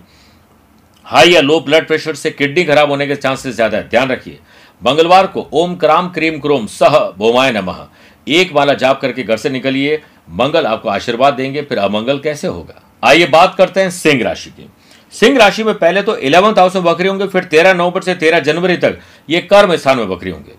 हाई 1.05 1.29
या 1.29 1.41
लो 1.41 1.59
ब्लड 1.59 1.87
प्रेशर 1.87 2.15
से 2.15 2.31
किडनी 2.31 2.63
खराब 2.63 2.89
होने 2.89 3.07
के 3.07 3.15
चांसेस 3.15 3.55
ज़्यादा 3.55 3.77
है। 3.77 3.87
ध्यान 3.89 4.09
रखिए। 4.09 4.39
मंगलवार 4.81 5.27
को 5.27 5.47
ओम 5.53 5.75
क्राम 5.75 6.09
क्रीम 6.09 6.39
क्रोम 6.39 6.65
सह 6.67 6.99
भोमाय 7.17 7.51
नमः। 7.51 7.85
एक 8.27 8.53
माला 8.55 8.73
जाप 8.73 9.01
करके 9.01 9.23
घर 9.23 9.37
से 9.37 9.49
निकलिए। 9.49 10.01
मंगल 10.31 10.65
आपको 10.65 10.89
आशीर्वाद 10.89 11.33
देंगे 11.33 11.61
फिर 11.61 11.77
अमंगल 11.79 12.19
कैसे 12.19 12.47
होगा? 12.47 12.81
आइए 13.03 13.25
बात 13.27 13.55
करते 13.55 13.81
हैं 13.81 13.89
सिंह 13.91 14.23
राशि 14.23 14.49
की। 14.49 14.69
सिंह 15.13 15.37
राशि 15.39 15.63
में 15.63 15.73
पहले 15.75 16.01
तो 16.01 16.15
इलेवंथ 16.17 16.59
हाउस 16.59 16.75
में 16.75 16.83
बकरी 16.83 17.07
होंगे, 17.07 17.27
फिर 17.27 17.43
तेरह 17.45 17.73
नवंबर 17.73 18.01
से 18.01 18.15
तेरह 18.15 18.39
जनवरी 18.41 18.77
तक 18.77 18.99
ये 19.29 19.41
कर्म 19.43 19.75
स्थान 19.75 19.97
में 19.97 20.09
बकरी 20.09 20.31
होंगे। 20.31 20.55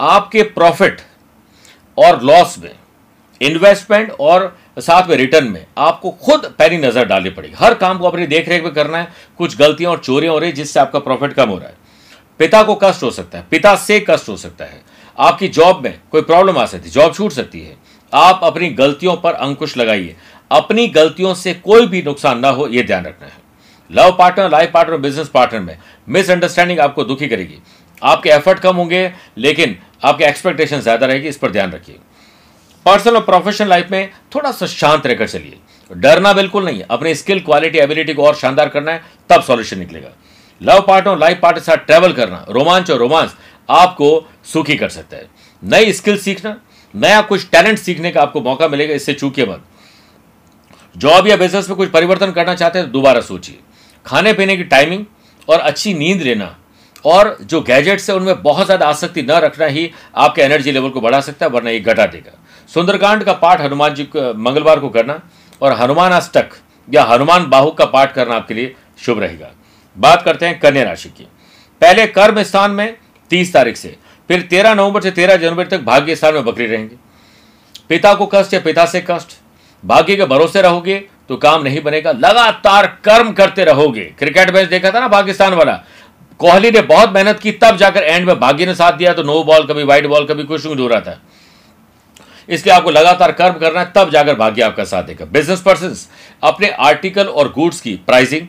आपके 0.00 0.42
प्रॉफिट 0.42 1.00
और 1.98 2.22
लॉस 2.22 2.58
में 2.58 2.70
इन्वेस्टमेंट 3.40 4.10
और 4.12 4.56
साथ 4.78 5.08
में 5.08 5.16
रिटर्न 5.16 5.48
में 5.48 5.64
आपको 5.78 6.10
खुद 6.22 6.44
पैनी 6.58 6.76
नज़र 6.78 7.04
डालनी 7.04 7.30
पड़ेगी। 7.30 7.54
हर 7.58 7.74
काम 7.74 7.98
को 7.98 8.06
अपनी 8.06 8.26
देख 8.26 8.48
रेख 8.48 8.62
में 8.64 8.72
करना 8.74 8.98
है, 8.98 9.08
कुछ 9.38 9.56
गलतियाँ 9.58 9.90
और 9.92 9.98
चोरियाँ 9.98 10.32
हो 10.32 10.38
रही 10.38 10.50
है 10.50 10.56
जिससे 10.56 10.80
आपका 10.80 10.98
प्रॉफिट 10.98 11.32
कम 11.32 11.48
हो 11.48 11.58
रहा 11.58 11.68
है। 11.68 11.76
पिता 12.40 12.62
को 12.62 12.74
कष्ट 12.74 13.02
हो 13.02 13.10
सकता 13.10 13.38
है, 13.38 13.44
पिता 13.50 13.74
से 13.76 13.98
कष्ट 14.00 14.28
हो 14.28 14.36
सकता 14.36 14.64
है। 14.64 14.80
आपकी 15.18 15.48
जॉब 15.50 15.82
में 15.84 15.98
कोई 16.12 16.22
प्रॉब्लम 16.22 16.58
आ 16.58 16.64
सकती 16.66 16.88
है 16.88 16.92
जॉब 16.92 17.14
छूट 17.14 17.32
सकती 17.32 17.60
है। 17.60 17.76
आप 18.12 18.40
अपनी 18.44 18.68
गलतियों 18.70 19.16
पर 19.16 19.32
अंकुश 19.34 19.76
लगाइए। 19.76 20.16
अपनी 20.50 20.86
गलतियों 20.88 21.34
से 21.34 21.54
कोई 21.56 21.86
भी 21.86 22.02
नुकसान 22.02 22.38
ना 22.38 22.48
हो 22.50 22.66
यह 22.68 22.86
ध्यान 22.86 23.04
रखना 23.06 23.26
है। 23.26 23.40
Love 23.92 24.16
partner, 24.18 24.50
life 24.50 24.70
partner, 24.72 24.96
business 24.96 25.28
partner 25.28 25.60
में। 25.60 25.76
मिसअंडरस्टैंडिंग 26.08 26.80
आपको 26.80 27.04
दुखी 27.04 27.28
करेगी। 27.28 27.58
आपके 28.02 28.30
एफर्ट 28.30 28.58
कम 28.58 28.76
होंगे, 28.76 29.12
लेकिन 29.38 29.76
आपके 30.04 30.24
एक्सपेक्टेशन 30.24 30.80
ज़्यादा 30.80 31.06
रहेगी, 31.06 31.28
इस 31.28 31.36
पर 31.36 31.50
ध्यान 31.50 31.72
रखिए। 31.72 31.98
पर्सनल 32.86 33.16
और 33.16 33.22
प्रोफेशनल 33.22 33.68
लाइफ 33.68 33.90
में 33.90 34.10
थोड़ा 34.34 34.52
सा 34.52 34.66
शांत 34.68 35.06
रहकर 35.06 35.28
चलिए। 35.28 35.58
डरना 35.90 36.32
बिल्कुल 36.32 36.64
नहीं, 36.64 36.82
अपनी 36.82 37.14
स्किल, 37.14 37.40
क्वालिटी, 37.40 37.78
एबिलिटी 37.78 38.14
को 38.14 38.26
और 38.26 38.34
शानदार 38.34 38.68
करना 38.68 38.92
है, 38.92 39.02
तब 39.30 39.42
सॉल्यूशन 39.42 39.78
निकलेगा। 39.78 40.08
लव 40.60 40.80
पार्टनर 40.80 41.18
लाइफ 41.18 41.38
पार्टनर 41.42 41.60
के 41.60 41.64
साथ 41.64 41.86
ट्रैवल 41.86 42.12
करना, 42.12 42.44
रोमांच 42.48 42.90
और 42.90 42.98
रोमांस 42.98 43.34
आपको 43.68 44.28
सुखी 44.44 44.76
कर 44.76 44.88
सकता 44.88 45.16
है। 45.16 45.28
नई 45.62 45.92
स्किल 45.92 46.18
सीखना, 46.18 46.56
नया 46.94 47.20
कुछ 47.22 47.48
टैलेंट 47.50 47.78
सीखने 47.78 48.10
का 48.10 48.22
आपको 48.22 48.40
मौका 48.40 48.68
मिलेगा, 48.68 48.94
इससे 48.94 49.12
चूकिए 49.14 49.46
मत। 49.46 49.62
जॉब 50.96 51.26
या 51.26 51.36
बिज़नेस 51.36 51.68
में 51.68 51.76
कुछ 51.76 51.90
परिवर्तन 51.90 52.32
करना 52.32 52.54
चाहते 52.54 52.78
हैं 52.78 52.86
तो 52.86 52.92
दोबारा 52.92 53.20
सोचिए। 53.22 53.58
खाने 54.06 54.32
पीने 54.32 54.56
की 54.56 54.64
टाइमिंग 54.64 55.04
और 55.48 55.60
अच्छी 55.60 55.94
नींद 55.94 56.22
लेना। 56.22 56.56
और 57.04 57.36
जो 57.42 57.60
गैजेट्स 57.62 58.08
है, 58.10 58.16
उनमें 58.16 58.42
बहुत 58.42 58.66
ज़्यादा 58.66 58.86
आसक्ति 58.86 59.22
न 59.22 59.38
रखना 59.40 59.66
ही 59.66 59.90
आपके 60.16 60.42
एनर्जी 60.42 60.72
लेवल 60.72 60.90
को 60.90 61.00
बढ़ा 61.00 61.20
सकता 61.20 61.46
है, 61.46 61.50
वरना 61.52 61.70
ये 61.70 61.80
घटा 61.80 62.06
देगा। 62.06 62.38
सुंदरकांड 62.70 63.24
का 63.24 63.32
पाठ 63.34 63.60
हनुमान 63.60 63.94
जी 63.94 64.04
को, 64.06 64.32
मंगलवार 64.34 64.80
को 64.80 64.88
करना 64.88 65.20
और 65.62 65.72
हनुमान 65.72 66.12
अष्टक 66.12 66.50
या 66.88 67.02
हनुमान 67.04 67.46
बाहु 67.46 67.70
का 67.70 67.84
पाठ 67.86 68.14
करना 68.14 68.34
आपके 68.34 68.54
लिए 68.54 68.74
शुभ 68.98 69.18
रहेगा। 69.20 69.50
बात 69.96 70.22
करते 70.22 70.46
हैं 70.46 70.58
कन्या 70.60 70.82
राशि 70.84 71.08
की। 71.08 71.26
पहले 71.82 72.06
कर्म 72.08 72.42
स्थान 72.42 72.70
में 72.70 72.96
तीस 73.30 73.52
तारीख 73.52 73.76
से, 73.76 73.96
फिर 74.30 74.42
तेरह 74.42 74.74
नवंबर 74.74 75.02
से 75.02 75.10
तेरह 75.10 75.36
जनवरी 75.38 75.68
तक 75.68 75.80
भाग्य 75.82 76.16
स्थान 76.16 76.34
में 76.34 76.44
बकरी 76.44 76.66
रहेंगे। 76.66 76.96
पिता 77.90 78.14
को 78.14 78.26
कष्ट 78.26 78.54
या 78.54 78.60
पिता 78.60 78.84
से 78.86 79.04
कष्ट, 79.08 79.36
भाग्य 79.84 80.16
के 80.16 80.24
भरोसे 80.26 80.62
रहोगे 80.62 81.04
तो 81.32 81.36
काम 81.38 81.62
नहीं 81.62 81.80
बनेगा, 81.82 82.12
लगातार 82.12 82.86
कर्म 83.04 83.32
करते 83.32 83.64
रहोगे। 83.64 84.04
क्रिकेट 84.18 84.50
मैच 84.54 84.68
देखा 84.68 84.90
था 84.90 85.00
ना 85.00 85.08
पाकिस्तान 85.08 85.54
वाला? 85.54 85.72
कोहली 86.40 86.70
ने 86.70 86.80
बहुत 86.82 87.12
मेहनत 87.14 87.38
की, 87.40 87.52
तब 87.54 87.76
जाकर 87.76 88.02
एंड 88.02 88.26
में 88.26 88.38
भाग्य 88.40 88.66
ने 88.66 88.74
साथ 88.74 88.92
दिया 88.92 89.12
तो 89.12 89.22
नो 89.22 89.42
बॉल 89.44 89.66
कभी 89.66 89.82
वाइट 89.84 90.06
बॉल 90.06 90.26
कभी 90.26 90.44
कुछ 90.44 90.66
नहीं 90.66 90.88
रहा 90.88 91.00
था। 91.00 91.20
इसलिए 92.48 92.74
आपको 92.74 92.90
लगातार 92.90 93.32
कर्म 93.32 93.54
करना 93.54 93.80
है, 93.80 93.92
तब 93.96 94.10
जाकर 94.10 94.34
भाग्य 94.36 94.62
आपका 94.62 94.84
साथ 94.84 95.02
देगा। 95.04 95.24
बिज़नेस 95.32 95.60
पर्सन 95.60 95.94
अपने 96.42 96.68
आर्टिकल 96.80 97.26
और 97.26 97.52
गुड्स 97.52 97.80
की 97.80 97.94
प्राइसिंग 98.06 98.46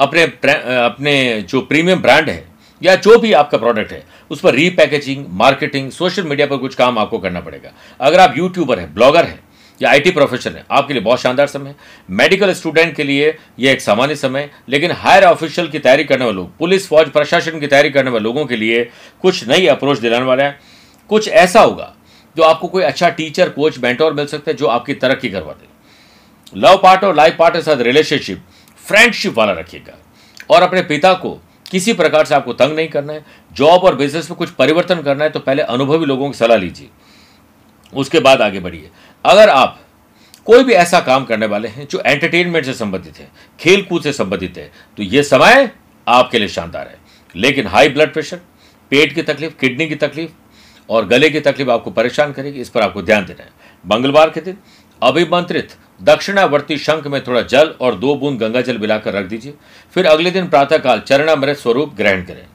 अपने 0.00 0.22
अपने 0.22 1.42
जो 1.42 1.60
प्रीमियम 1.62 2.02
ब्रांड 2.02 2.28
है, 2.28 2.44
या 2.82 2.94
जो 2.96 3.18
भी 3.18 3.32
आपका 3.34 3.58
प्रोडक्ट 3.58 3.92
है, 3.92 4.02
उस 4.30 4.40
पर 4.40 4.54
रीपैकेजिंग 4.54 5.24
मार्केटिंग 5.34 5.90
सोशल 5.92 6.22
मीडिया 6.24 6.46
पर 6.46 6.56
कुछ 6.58 6.74
काम 6.74 6.98
आपको 6.98 7.18
करना 7.18 7.40
पड़ेगा। 7.40 7.72
अगर 8.00 8.20
आप 8.20 8.34
यूट्यूबर 8.38 8.78
हैं 8.78 8.92
ब्लॉगर 8.94 9.24
हैं 9.24 9.38
या 9.80 9.90
आईटी 9.90 10.10
प्रोफेशन 10.10 10.50
है, 10.50 10.64
आपके 10.70 10.94
लिए 10.94 11.02
बहुत 11.02 11.20
शानदार 11.20 11.46
समय 11.46 11.68
है। 11.68 11.76
मेडिकल 12.10 12.52
स्टूडेंट 12.52 12.94
के 12.96 13.04
लिए 13.04 13.36
यह 13.58 13.72
एक 13.72 13.80
सामान्य 13.80 14.16
समय 14.16 14.40
है, 14.40 14.50
लेकिन 14.68 14.92
हायर 14.92 15.24
ऑफिशियल 15.24 15.68
की 15.68 15.78
तैयारी 15.78 16.04
करने 16.04 16.24
वाले 16.24 16.36
लोग 16.36 16.56
पुलिस, 16.58 16.88
फौज, 16.88 17.10
प्रशासन 17.10 17.60
की 17.60 17.66
तैयारी 17.66 17.90
करने 17.90 18.10
वाले 18.10 18.22
लोगों 18.24 18.44
के 18.46 18.56
लिए 18.56 18.82
कुछ 19.22 19.46
नई 19.48 19.66
अप्रोच 19.66 19.98
दिलाने 19.98 20.24
वाला 20.24 20.44
है। 20.44 20.58
कुछ 21.10 21.28
ऐसा 21.28 21.60
होगा 21.60 21.92
जो 22.36 22.42
आपको 22.42 22.68
कोई 22.68 22.82
अच्छा 22.82 23.08
टीचर 23.10 23.48
कोच 23.48 23.78
मेंटोर 23.78 24.12
मिल 24.12 24.26
सकता 24.26 24.50
है 24.50 24.56
जो 24.56 24.66
आपकी 24.66 24.94
तरक्की 24.94 25.28
करवा 25.30 25.52
दे। 25.52 26.60
लव 26.60 26.76
पार्ट 26.76 27.04
और 27.04 27.14
लाइफ 27.16 27.36
पार्ट 27.38 27.54
के 27.54 27.62
साथ 27.62 27.80
रिलेशनशिप 27.82 28.42
फ्रेंडशिप 28.86 29.38
वाला 29.38 29.52
रखिएगा। 29.52 29.98
और 30.50 30.62
अपने 30.62 30.82
पिता 30.82 31.12
को 31.14 31.30
किसी 31.70 31.92
प्रकार 31.92 32.24
से 32.24 32.34
आपको 32.34 32.52
तंग 32.52 32.76
नहीं 32.76 32.88
करना 32.88 33.12
है। 33.12 33.24
जॉब 33.52 33.84
और 33.84 33.94
बिज़नेस 33.94 34.30
में 34.30 34.36
कुछ 34.38 34.50
परिवर्तन 34.50 35.02
करना 35.02 35.24
है 35.24 35.30
तो 35.30 35.40
पहले 35.40 35.62
अनुभवी 35.64 36.06
लोगों 36.06 36.30
की 36.30 36.38
सलाह 36.38 36.58
लीजिए। 36.58 36.88
उसके 37.92 38.20
बाद 38.20 38.42
आगे 38.42 38.60
बढ़िए। 38.60 38.90
अगर 39.26 39.48
आप 39.48 39.80
कोई 40.46 40.64
भी 40.64 40.72
ऐसा 40.72 41.00
काम 41.00 41.24
करने 41.24 41.46
वाले 41.46 41.68
हैं 41.68 41.86
जो 41.90 42.00
एंटरटेनमेंट 42.00 42.64
से 42.64 42.72
संबंधित 42.74 43.18
है 43.18 43.28
खेल 43.60 43.82
कूद 43.82 44.02
से 44.02 44.12
संबंधित 44.12 44.58
है 44.58 44.70
तो 44.96 45.02
यह 45.02 45.22
समय 45.22 45.70
आपके 46.06 46.38
लिए 46.38 46.48
शानदार 46.48 46.88
है। 46.88 46.98
लेकिन 47.34 47.66
हाई 47.66 47.88
ब्लड 47.88 48.12
प्रेशर 48.12 48.40
पेट 48.92 49.14
की 49.14 49.22
तकलीफ़ 49.22 49.52
किडनी 49.60 49.86
की 49.86 49.94
तकलीफ़ 49.94 50.30
और 50.88 51.06
गले 51.06 51.30
की 51.30 51.40
तकलीफ़ 51.40 51.70
आपको 51.70 51.90
परेशान 51.90 52.32
करेगी, 52.32 52.60
इस 52.60 52.68
पर 52.68 52.82
आपको 52.82 53.02
ध्यान 53.02 53.24
देना 53.26 53.42
है। 53.42 53.50
मंगलवार 53.84 54.30
के 54.30 54.40
दिन 54.40 54.56
अभिमंत्रित 55.02 55.72
दक्षिणावर्ती 56.02 56.76
शंख 56.78 57.06
में 57.06 57.22
थोड़ा 57.24 57.40
जल 57.42 57.74
और 57.80 57.94
दो 57.94 58.14
बूंद 58.14 58.38
गंगा 58.38 58.60
जल 58.60 58.78
मिलाकर 58.78 59.14
रख 59.14 59.26
दीजिए। 59.26 59.54
फिर 59.94 60.06
अगले 60.06 60.30
दिन 60.30 60.48
प्रातःकाल 60.48 61.00
चरणामृत 61.00 61.56
स्वरूप 61.56 61.94
ग्रहण 61.94 62.22
करें। 62.24 62.46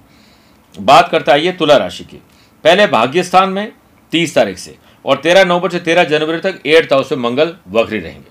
बात 0.75 1.09
करते 1.09 1.31
आइए 1.31 1.51
तुला 1.51 1.77
राशि 1.77 2.03
की। 2.03 2.21
पहले 2.63 2.87
भाग्य 2.87 3.23
स्थान 3.23 3.49
में 3.49 3.71
तीस 4.11 4.35
तारीख 4.35 4.57
से। 4.57 4.75
और 5.05 5.17
तेरह 5.17 5.43
नवंबर 5.43 5.69
से 5.69 5.79
तेरह 5.79 6.03
जनवरी 6.03 6.39
तक 6.39 6.59
एट्थ 6.65 6.93
हाउस 6.93 7.11
में 7.11 7.19
मंगल 7.19 7.55
वक्री 7.69 7.99
रहेंगे। 7.99 8.29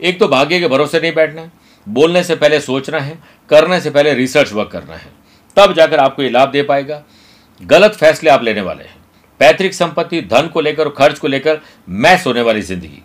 एक 0.00 0.18
तो 0.20 0.28
भाग्य 0.28 0.60
के 0.60 0.68
भरोसे 0.68 1.00
नहीं 1.00 1.12
बैठना 1.14 1.40
है, 1.40 1.50
बोलने 1.86 2.22
से 2.24 2.36
पहले 2.36 2.60
सोचना 2.60 2.98
है, 2.98 3.18
करने 3.50 3.80
से 3.80 3.90
पहले 3.90 4.14
रिसर्च 4.14 4.52
वर्क 4.52 4.70
करना 4.70 4.94
है। 4.94 5.10
तब 5.56 5.74
जाकर 5.74 5.98
आपको 5.98 6.22
ये 6.22 6.30
लाभ 6.30 6.50
दे 6.50 6.62
पाएगा। 6.62 7.02
गलत 7.60 7.94
फैसले 7.94 8.30
आप 8.30 8.42
लेने 8.42 8.60
वाले 8.60 8.84
हैं। 8.84 8.96
पैतृक 9.40 9.72
संपत्ति, 9.72 10.20
धन 10.22 10.48
को 10.48 10.60
लेकर 10.60 10.84
और 10.84 10.94
खर्च 10.98 11.18
को 11.18 11.28
लेकर 11.28 11.60
मैस 11.88 12.26
होने 12.26 12.42
वाली 12.42 12.62
ज़िंदगी। 12.62 13.02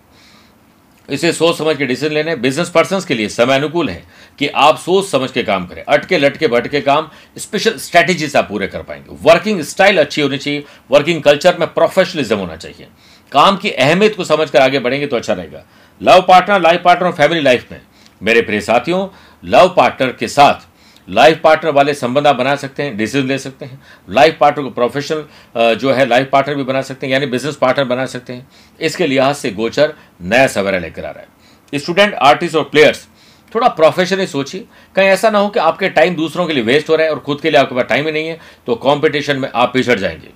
इसे 1.09 1.31
सोच 1.33 1.57
समझ 1.57 1.75
के 1.77 1.85
डिसीज़न 1.85 2.13
लेने 2.13 2.35
बिज़नेस 2.35 2.69
पर्सन 2.69 3.01
के 3.07 3.13
लिए 3.13 3.29
समय 3.29 3.55
अनुकूल 3.55 3.89
है 3.89 4.03
कि 4.39 4.47
आप 4.47 4.77
सोच 4.77 5.07
समझ 5.07 5.29
के 5.31 5.43
काम 5.43 5.65
करें। 5.67 5.83
अटके, 5.83 6.17
लटके, 6.17 6.47
भटके 6.47 6.81
काम 6.81 7.09
स्पेशल 7.37 7.77
स्ट्रैटेजी 7.77 8.27
से 8.27 8.37
आप 8.37 8.47
पूरे 8.49 8.67
कर 8.67 8.81
पाएँगे। 8.81 9.17
वर्किंग 9.21 9.61
स्टाइल 9.61 9.97
अच्छी 9.97 10.21
होनी 10.21 10.37
चाहिए। 10.37 10.63
वर्किंग 10.91 11.21
कल्चर 11.23 11.57
में 11.57 11.67
प्रोफेशनलिज्म 11.73 12.37
होना 12.37 12.55
चाहिए। 12.55 12.87
काम 13.31 13.57
की 13.57 13.69
अहमियत 13.69 14.15
को 14.15 14.23
समझ 14.23 14.49
कर 14.49 14.59
आगे 14.59 14.79
बढ़ेंगे 14.79 15.07
तो 15.07 15.15
अच्छा 15.15 15.33
रहेगा। 15.33 15.63
लव 16.01 16.21
पार्टनर 16.21 16.61
लाइफ 16.61 16.81
पार्टनर 16.81 17.07
और 17.07 17.13
फैमिली 17.13 17.41
लाइफ 17.41 17.71
में 17.71 17.81
मेरे 18.21 18.41
प्रिय 18.41 18.61
साथियों 18.61 19.07
लव 19.43 19.73
पार्टनर 19.77 20.11
के 20.11 20.27
साथ 20.27 20.67
लाइफ 21.07 21.39
पार्टनर 21.43 21.71
वाले 21.71 21.93
संबंध 21.93 22.27
आप 22.27 22.35
बना 22.35 22.55
सकते 22.55 22.83
हैं 22.83 22.95
डिसीज़न 22.97 23.27
ले 23.27 23.37
सकते 23.37 23.65
हैं। 23.65 23.81
लाइफ 24.07 24.37
पार्टनर 24.39 24.63
को 24.63 24.69
प्रोफेशनल 24.71 25.75
जो 25.75 25.91
है 25.93 26.05
लाइफ 26.05 26.29
पार्टनर 26.31 26.55
भी 26.55 26.63
बना 26.63 26.81
सकते 26.81 27.07
हैं, 27.07 27.13
यानी 27.13 27.25
बिज़नेस 27.27 27.55
पार्टनर 27.55 27.85
बना 27.85 28.05
सकते 28.07 28.33
हैं। 28.33 28.47
इसके 28.79 29.07
लिहाज 29.07 29.35
से 29.35 29.51
गोचर 29.51 29.93
नया 30.21 30.47
सवेरा 30.49 30.77
लेकर 30.79 31.05
आ 31.05 31.09
रहा 31.09 31.21
है। 31.21 31.79
स्टूडेंट 31.79 32.13
आर्टिस्ट 32.13 32.55
और 32.55 32.63
प्लेयर्स 32.63 33.07
थोड़ा 33.51 33.67
प्रोफेशनली 33.69 34.27
सोचिए। 34.27 34.65
कहीं 34.95 35.07
ऐसा 35.07 35.29
ना 35.29 35.39
हो 35.39 35.49
कि 35.49 35.59
आपके 35.59 35.89
टाइम 35.89 36.15
दूसरों 36.15 36.45
के 36.47 36.53
लिए 36.53 36.63
वेस्ट 36.63 36.89
हो 36.89 36.95
रहा 36.95 37.05
है 37.05 37.11
और 37.11 37.19
खुद 37.19 37.41
के 37.41 37.49
लिए 37.49 37.59
आपके 37.59 37.75
पास 37.75 37.85
टाइम 37.89 38.05
ही 38.05 38.11
नहीं 38.11 38.27
है 38.27 38.39
तो 38.67 38.75
कॉम्पिटिशन 38.77 39.39
में 39.39 39.49
आप 39.51 39.73
पिछड़ 39.73 39.99
जाएँगे। 39.99 40.29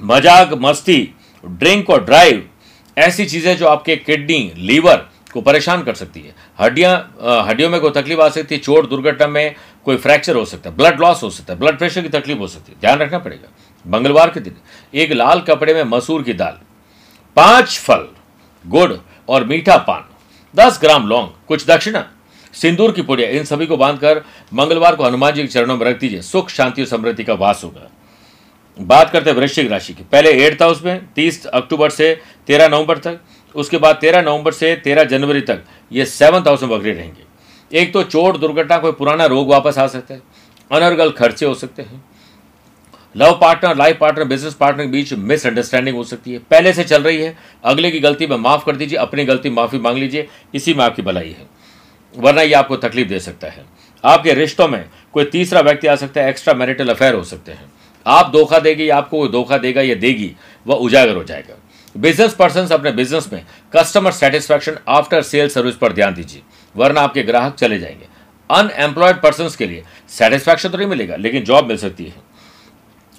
मज़ाक, 0.00 0.54
मस्ती 0.54 1.14
ड्रिंक 1.44 1.90
और 1.90 2.04
ड्राइव 2.04 2.48
ऐसी 2.96 3.24
चीज़ें 3.26 3.56
जो 3.56 3.66
आपके 3.66 3.96
किडनी 3.96 4.52
लीवर 4.56 5.08
को 5.32 5.40
परेशान 5.40 5.82
कर 5.82 5.94
सकती 5.94 6.20
है। 6.20 6.34
हड्डियाँ 6.60 7.44
हड्डियों 7.46 7.70
में 7.70 7.80
कोई 7.80 7.90
तकलीफ़ 7.92 8.20
आ 8.20 8.28
सकती 8.28 8.54
है, 8.54 8.60
चोट, 8.60 8.88
दुर्घटना 8.90 9.26
में 9.26 9.54
कोई 9.84 9.96
फ्रैक्चर 9.96 10.36
हो 10.36 10.44
सकता 10.44 10.70
है, 10.70 10.76
ब्लड 10.76 11.00
लॉस 11.00 11.22
हो 11.22 11.30
सकता 11.30 11.52
है, 11.52 11.58
ब्लड 11.60 11.78
प्रेशर 11.78 12.02
की 12.02 12.08
तकलीफ़ 12.10 12.38
हो 12.38 12.46
सकती 12.48 12.72
है, 12.72 12.78
ध्यान 12.80 12.98
रखना 12.98 13.18
पड़ेगा। 13.18 13.48
मंगलवार 13.86 14.30
के 14.30 14.40
दिन, 14.40 14.56
एक 14.94 15.12
लाल 15.12 15.40
कपड़े 15.40 15.74
में 15.74 15.82
मसूर 15.86 16.22
की 16.22 16.32
दाल, 16.34 16.58
पाँच 17.36 17.78
फल, 17.78 18.06
गुड़ 18.64 18.92
और 19.28 19.44
मीठा 19.44 19.76
पान, 19.78 20.04
दस 20.54 20.78
ग्राम 20.80 21.06
लौंग, 21.06 21.28
कुछ 21.48 21.66
दक्षिणा, 21.66 22.04
सिंदूर 22.54 22.92
की 22.92 23.02
पुड़िया, 23.02 23.28
इन 23.30 23.44
सभी 23.44 23.66
को 23.66 23.76
बांधकर 23.76 24.22
मंगलवार 24.54 24.96
को 24.96 25.04
हनुमान 25.04 25.32
जी 25.32 25.42
के 25.42 25.48
चरणों 25.48 25.76
में 25.76 25.86
रख 25.86 25.98
दीजिए। 25.98 26.22
सुख, 26.22 26.48
शांति 26.50 26.82
और 26.82 26.88
समृद्धि 26.88 27.24
का 27.24 27.34
वास 27.34 27.60
होगा। 27.64 27.90
बात 28.78 29.10
करते 29.10 29.30
हैं 29.30 29.36
वृश्चिक 29.36 29.70
राशि 29.70 29.92
की। 29.94 30.02
पहले 30.02 30.30
एट्थ 30.46 30.62
हाउस 30.62 30.82
में, 30.84 31.06
तीस 31.06 31.44
अक्टूबर 31.46 31.90
से 31.90 32.20
तेरह 32.46 32.68
नवंबर 32.68 32.98
तक 32.98 33.18
उसके 33.54 33.78
बाद 33.78 33.96
तेरह 33.96 34.22
नवंबर 34.22 34.52
से 34.52 34.74
तेरह 34.76 35.04
जनवरी 35.04 35.40
तक 35.40 35.64
ये 35.92 36.04
हाउस 36.24 36.62
में 36.62 36.70
बकरी 36.70 36.92
रहेंगे। 36.92 37.28
एक 37.72 37.92
तो 37.92 38.02
चोट 38.02 38.36
दुर्घटना, 38.36 38.78
कोई 38.78 38.92
पुराना 38.92 39.26
रोग 39.26 39.48
वापस 39.48 39.78
आ 39.78 39.86
सकता 39.86 40.14
है, 40.14 40.22
अनर्गल 40.70 41.10
खर्चे 41.10 41.46
हो 41.46 41.54
सकते 41.54 41.82
हैं। 41.82 42.04
Love 43.14 43.38
partner, 43.40 43.76
life 43.76 43.98
partner, 44.00 44.24
business 44.24 44.54
partner 44.54 44.84
के 44.84 44.90
बीच 44.90 45.12
मिसअंडरस्टैंडिंग 45.12 45.96
हो 45.96 46.04
सकती 46.04 46.32
है। 46.32 46.38
पहले 46.50 46.72
से 46.72 46.84
चल 46.84 47.02
रही 47.02 47.22
है, 47.22 47.36
अगले 47.64 47.90
की 47.90 48.00
गलती 48.00 48.26
में 48.26 48.36
माफ़ 48.36 48.64
कर 48.66 48.76
दीजिए, 48.76 48.98
अपनी 48.98 49.24
गलती 49.24 49.50
माफ़ी 49.50 49.78
मांग 49.78 49.98
लीजिए, 49.98 50.28
इसी 50.54 50.74
में 50.74 50.84
आपकी 50.84 51.02
भलाई 51.02 51.30
है, 51.30 51.46
वरना 52.14 52.42
ये 52.42 52.52
आपको 52.52 52.76
तकलीफ़ 52.76 53.08
दे 53.08 53.20
सकता 53.20 53.48
है। 53.48 53.64
आपके 54.04 54.34
रिश्तों 54.34 54.68
में 54.68 54.84
कोई 55.12 55.24
तीसरा 55.24 55.60
व्यक्ति 55.60 55.86
आ 55.86 55.96
सकता 55.96 56.20
है 56.20 56.28
एक्स्ट्रा 56.28 56.54
मैरिटल 56.54 56.88
अफेयर 56.88 57.14
हो 57.14 57.24
सकते 57.24 57.52
हैं। 57.52 57.72
आप 58.06 58.30
धोखा 58.32 58.58
देगी, 58.58 58.88
आपको 58.88 59.26
धोखा 59.28 59.58
देगा, 59.58 59.82
या 59.82 59.94
देगी, 59.94 60.32
वह 60.66 60.76
उजागर 60.76 61.16
हो 61.16 61.24
जाएगा। 61.24 61.54
बिज़नेस 61.94 62.34
पर्सन 62.34 62.66
अपने 62.66 62.90
बिज़नेस 62.92 63.28
में 63.32 63.44
customer 63.72 64.12
satisfaction 64.12 64.76
after 64.88 65.22
sale 65.22 65.48
service 65.48 65.76
पर 65.76 65.92
ध्यान 65.92 66.14
दीजिए, 66.14 66.42
वरना 66.74 67.00
आपके 67.00 67.22
ग्राहक 67.22 67.54
चले 67.54 67.78
जाएँगे। 67.78 68.06
अनएम्प्लॉयड 68.50 69.16
पर्सन 69.16 69.48
के 69.58 69.66
लिए 69.66 69.82
सेटिस्फैक्शन 70.08 70.68
तो 70.68 70.78
नहीं 70.78 70.88
मिलेगा, 70.88 71.16
लेकिन 71.16 71.44
जॉब 71.44 71.66
मिल 71.66 71.76
सकती 71.76 72.04
है। 72.04 72.28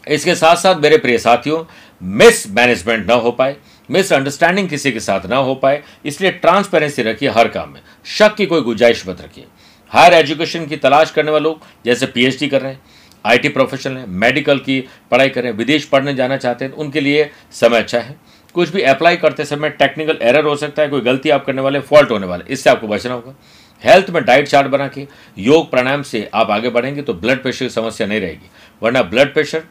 इसके 0.07 0.35
साथ 0.35 0.55
साथ 0.55 0.75
मेरे 0.75 0.97
प्रिय 0.97 1.17
साथियों 1.17 1.63
मिस 2.01 2.47
मैनेजमेंट 2.49 3.07
ना 3.07 3.13
हो 3.15 3.31
पाए 3.31 3.55
मिसअंडरस्टैंडिंग 3.89 4.69
किसी 4.69 4.91
के 4.91 4.99
साथ 4.99 5.25
ना 5.25 5.35
हो 5.37 5.55
पाए, 5.55 5.81
इसलिए 6.05 6.31
ट्रांसपेरेंसी 6.31 7.03
रखिए 7.03 7.29
हर 7.29 7.47
काम 7.47 7.69
में। 7.69 7.81
शक 8.07 8.35
की 8.35 8.45
कोई 8.45 8.61
गुंजाइश 8.61 9.07
मत 9.07 9.21
रखिए। 9.21 9.45
हायर 9.91 10.13
एजुकेशन 10.13 10.65
की 10.65 10.77
तलाश 10.77 11.11
करने 11.11 11.31
वाले 11.31 11.43
लोग, 11.43 11.61
जैसे 11.85 12.05
पीएचडी 12.07 12.47
कर 12.47 12.61
रहे 12.61 12.71
हैं 12.71 12.81
आईटी 13.25 13.49
प्रोफेशनल 13.49 13.97
हैं 13.97 14.07
मेडिकल 14.09 14.59
की 14.59 14.79
पढ़ाई 15.11 15.29
कर 15.29 15.41
रहे 15.41 15.51
हैं, 15.51 15.57
विदेश 15.57 15.85
पढ़ने 15.85 16.13
जाना 16.13 16.37
चाहते 16.37 16.65
हैं 16.65 16.71
उनके 16.73 17.01
लिए 17.01 17.29
समय 17.51 17.77
अच्छा 17.77 17.99
है। 17.99 18.15
कुछ 18.55 18.69
भी 18.69 18.81
अप्लाई 18.83 19.17
करते 19.17 19.45
समय 19.45 19.69
टेक्निकल 19.71 20.17
एरर 20.21 20.45
हो 20.45 20.55
सकता 20.55 20.81
है, 20.81 20.89
कोई 20.89 21.01
गलती 21.01 21.29
आप 21.29 21.45
करने 21.45 21.61
वाले 21.61 21.79
फॉल्ट 21.81 22.11
होने 22.11 22.27
वाले, 22.27 22.43
इससे 22.49 22.69
आपको 22.69 22.87
बचना 22.87 23.13
होगा। 23.13 23.35
हेल्थ 23.83 24.09
में 24.09 24.23
डाइट 24.25 24.47
चार्ट 24.47 24.67
बना 24.67 24.87
के 24.87 25.07
योग 25.37 25.69
प्राणायाम 25.71 26.01
से 26.03 26.29
आप 26.33 26.51
आगे 26.51 26.69
बढ़ेंगे 26.69 27.01
तो 27.01 27.13
ब्लड 27.13 27.41
प्रेशर 27.41 27.65
की 27.65 27.69
समस्या 27.69 28.07
नहीं 28.07 28.19
रहेगी, 28.21 28.49
वरना 28.81 29.01
ब्लड 29.03 29.33
प्रेशर 29.33 29.63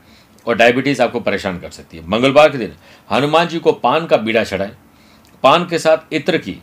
और 0.47 0.57
डायबिटीज़ 0.57 1.03
आपको 1.03 1.21
परेशान 1.21 1.59
कर 1.59 1.71
सकती 1.71 1.97
है। 1.97 2.07
मंगलवार 2.09 2.51
के 2.51 2.59
दिन 2.59 2.73
हनुमान 3.11 3.49
जी 3.49 3.59
को 3.59 3.73
पान 3.75 4.07
का 4.07 4.17
बीड़ा 4.19 4.45
चढ़ाएँ। 4.45 4.73
पान 5.45 5.67
के 5.67 5.79
साथ 5.79 6.13
इत्र 6.13 6.39
की 6.39 6.61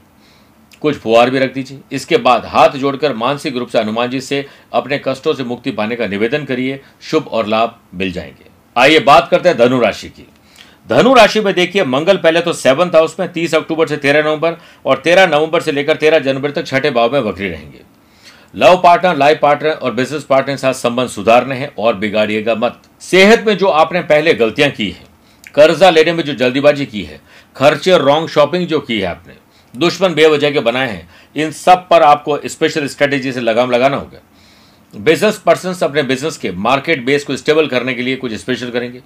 कुछ 0.82 0.96
फुहार 0.96 1.30
भी 1.30 1.40
रख 1.40 1.54
दीजिए। 1.54 1.80
इसके 1.92 2.18
बाद 2.20 2.46
हाथ 2.46 2.70
जोड़कर 2.72 3.14
मानसिक 3.16 3.56
रूप 3.58 3.70
से 3.70 3.80
हनुमान 3.80 4.10
जी 4.10 4.22
से 4.22 4.46
अपने 4.74 5.02
कष्टों 5.06 5.34
से 5.34 5.44
मुक्ति 5.44 5.72
पाने 5.72 5.96
का 5.96 6.08
निवेदन 6.08 6.46
करिए। 6.46 6.80
शुभ 7.02 7.28
और 7.28 7.48
लाभ 7.48 7.80
मिल 7.94 8.12
जाएँगे। 8.12 8.50
आइए 8.76 9.00
बात 9.02 9.28
करते 9.32 9.50
हैं 9.50 9.58
धनु 9.58 9.80
राशि 9.80 10.10
की। 10.10 10.28
धनु 10.90 11.14
राशि 11.14 11.40
में 11.40 11.54
देखिए, 11.54 11.84
मंगल 11.84 12.18
पहले 12.18 12.42
तो 12.42 12.54
सेवंथ 12.54 12.96
हाउस 12.96 13.16
में, 13.20 13.32
तीस 13.32 13.56
अक्टूबर 13.56 13.88
से 13.88 13.98
तेरह 13.98 14.24
नवंबर 14.24 14.58
और 14.86 14.98
तेरह 14.98 15.28
नवंबर 15.28 15.62
से 15.62 15.72
लेकर 15.72 15.96
तेरह 15.96 16.20
जनवरी 16.20 16.52
तक 16.52 16.66
छठे 16.66 16.92
भाव 16.92 17.14
में 17.14 17.20
वक्री 17.20 17.50
रहेंगे। 17.50 17.82
लव 18.56 18.78
पार्टनर 18.78 19.18
लाइफ 19.18 19.40
पार्टनर 19.42 19.72
और 19.72 19.94
बिज़नेस 19.94 20.24
पार्टनर 20.24 20.54
के 20.54 20.58
साथ 20.58 20.74
संबंध 20.74 21.10
सुधारने 21.10 21.56
हैं 21.56 21.72
और 21.80 21.96
बिगाड़िएगा 21.96 22.56
मत। 22.56 22.82
सेहत 23.02 23.44
में 23.48 23.58
जो 23.58 23.68
आपने 23.68 24.02
पहले 24.02 24.34
गलतियाँ 24.34 24.70
की 24.70 24.90
है, 24.90 25.04
कर्जा 25.56 25.90
लेने 25.90 26.14
में 26.14 26.24
जो 26.24 26.34
जल्दीबाजी 26.34 26.86
की 26.86 27.02
है, 27.02 27.20
खर्चे 27.56 27.92
और 27.92 28.02
रॉन्ग 28.02 28.30
शॉपिंग 28.30 28.68
जो 28.68 28.80
की 28.80 29.00
है 29.00 29.08
आपने, 29.08 29.34
दुश्मन 29.74 30.14
बेवजह 30.14 30.52
के 30.52 30.60
बनाए 30.60 30.90
हैं, 30.90 31.10
इन 31.36 31.52
सब 31.52 31.88
पर 31.90 32.04
आपको 32.04 32.40
स्पेशल 32.46 32.88
स्ट्रेटेजी 32.88 33.32
से 33.32 33.42
लगाम 33.42 33.72
लगाना 33.72 33.98
होगा। 33.98 34.20
बिज़नेस 34.94 35.38
पर्सन 35.38 35.86
अपने 35.86 36.04
बिज़नेस 36.04 36.38
के 36.38 36.52
मार्केट 36.52 37.06
बेस 37.06 37.24
को 37.24 37.36
स्टेबल 37.36 37.68
करने 37.68 37.94
के 37.94 38.02
लिए 38.02 38.16
कुछ 38.16 38.34
स्पेशल 38.34 38.70
करेंगे। 38.70 39.02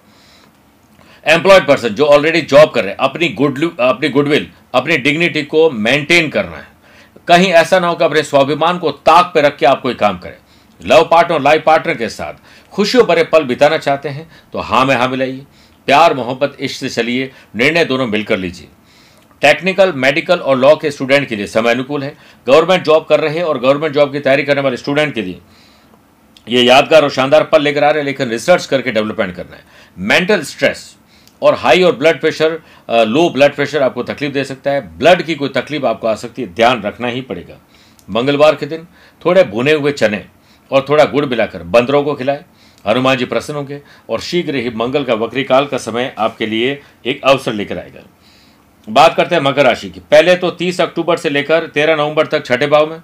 एम्प्लॉयड 1.25 1.65
पर्सन 1.65 1.89
जो 1.89 2.05
ऑलरेडी 2.05 2.41
जॉब 2.43 2.69
कर 2.71 2.83
रहे 2.83 2.91
हैं, 2.91 2.97
अपनी 2.99 3.27
गुड 3.29 3.63
अपनी 3.79 4.09
गुडविल 4.09 4.47
अपनी 4.73 4.97
डिग्निटी 4.97 5.43
को 5.43 5.69
मेंटेन 5.71 6.29
करना 6.29 6.57
है। 6.57 6.67
कहीं 7.27 7.51
ऐसा 7.53 7.79
ना 7.79 7.87
हो 7.87 7.95
कि 7.95 8.03
अपने 8.03 8.23
स्वाभिमान 8.23 8.77
को 8.77 8.91
ताक 8.91 9.31
पर 9.35 9.45
रख 9.45 9.57
के 9.57 9.65
आप 9.65 9.81
कोई 9.81 9.93
काम 9.93 10.17
करें। 10.17 10.37
लव 10.81 11.07
पार्टनर 11.11 11.41
लाइफ 11.41 11.63
पार्टनर 11.65 11.93
के 11.93 12.09
साथ 12.09 12.33
खुशियों 12.73 13.05
भरे 13.07 13.23
पल 13.23 13.43
बिताना 13.43 13.77
चाहते 13.77 14.09
हैं 14.09 14.29
तो 14.53 14.59
हाँ 14.59 14.85
में 14.85 14.95
हाँ 14.95 15.07
मिलाइए। 15.07 15.45
प्यार, 15.87 16.13
मोहब्बत, 16.13 16.55
इश्क 16.59 16.79
से 16.79 16.89
चलिए, 16.91 17.31
निर्णय 17.55 17.85
दोनों 17.85 18.07
मिलकर 18.07 18.37
लीजिए। 18.37 18.67
टेक्निकल 19.41 19.91
मेडिकल 19.93 20.39
और 20.39 20.57
लॉ 20.57 20.75
के 20.75 20.91
स्टूडेंट 20.91 21.27
के 21.27 21.35
लिए 21.35 21.47
समय 21.47 21.71
अनुकूल 21.71 22.03
है। 22.03 22.13
गवर्नमेंट 22.47 22.83
जॉब 22.83 23.05
कर 23.05 23.19
रहे 23.19 23.41
और 23.41 23.59
गवर्नमेंट 23.59 23.93
जॉब 23.93 24.11
की 24.11 24.19
तैयारी 24.19 24.43
करने 24.43 24.61
वाले 24.61 24.77
स्टूडेंट 24.77 25.13
के 25.15 25.21
लिए 25.21 25.39
ये 26.47 26.61
यादगार 26.61 27.03
और 27.03 27.09
शानदार 27.11 27.43
पल 27.43 27.61
लेकर 27.61 27.83
आ 27.83 27.89
रहे 27.89 27.99
हैं, 27.99 28.05
लेकिन 28.05 28.29
रिसर्च 28.29 28.65
करके 28.65 28.91
डेवलपमेंट 28.91 29.35
करना 29.35 29.55
है। 29.55 29.63
मेंटल 29.97 30.41
स्ट्रेस 30.43 30.95
और 31.41 31.55
हाई 31.55 31.83
और 31.83 31.95
blood 31.95 32.19
pressure 32.21 32.59
low 33.07 33.29
blood 33.29 33.55
pressure 33.55 33.83
आपको 33.83 34.03
तकलीफ़ 34.03 34.33
दे 34.33 34.43
सकता 34.43 34.71
है। 34.71 34.81
ब्लड 34.97 35.21
की 35.21 35.35
कोई 35.35 35.49
तकलीफ़ 35.51 35.85
आपको 35.85 36.07
आ 36.07 36.15
सकती 36.15 36.41
है, 36.41 36.53
ध्यान 36.53 36.81
रखना 36.81 37.07
ही 37.07 37.21
पड़ेगा। 37.21 37.57
मंगलवार 38.09 38.55
के 38.55 38.65
दिन 38.65 38.87
थोड़े 39.21 39.43
भुने 39.43 39.71
हुए 39.73 39.91
चने 39.91 40.23
और 40.71 40.85
थोड़ा 40.89 41.05
गुड़ 41.05 41.25
मिलाकर 41.25 41.63
बंदरों 41.65 42.03
को 42.03 42.15
खिलाएँ, 42.15 42.43
हनुमान 42.85 43.17
जी 43.17 43.25
प्रसन्न 43.25 43.57
होंगे 43.57 43.81
और 44.09 44.19
शीघ्र 44.21 44.55
ही 44.55 44.69
मंगल 44.71 45.03
का 45.03 45.13
वक्री 45.15 45.43
काल 45.43 45.65
का 45.65 45.77
समय 45.77 46.13
आपके 46.17 46.45
लिए 46.45 46.79
एक 47.05 47.23
अवसर 47.23 47.53
लेकर 47.53 47.77
आएगा। 47.77 48.03
बात 48.87 49.15
करते 49.15 49.35
हैं 49.35 49.41
मकर 49.41 49.65
राशि 49.65 49.89
की। 49.89 49.99
पहले 50.01 50.35
तो 50.35 50.49
30 50.51 50.79
अक्टूबर 50.81 51.17
से 51.17 51.29
लेकर 51.29 51.67
13 51.67 51.95
नवंबर 51.95 52.27
तक 52.27 52.45
छठे 52.45 52.67
भाव 52.67 52.89
में 52.89 53.01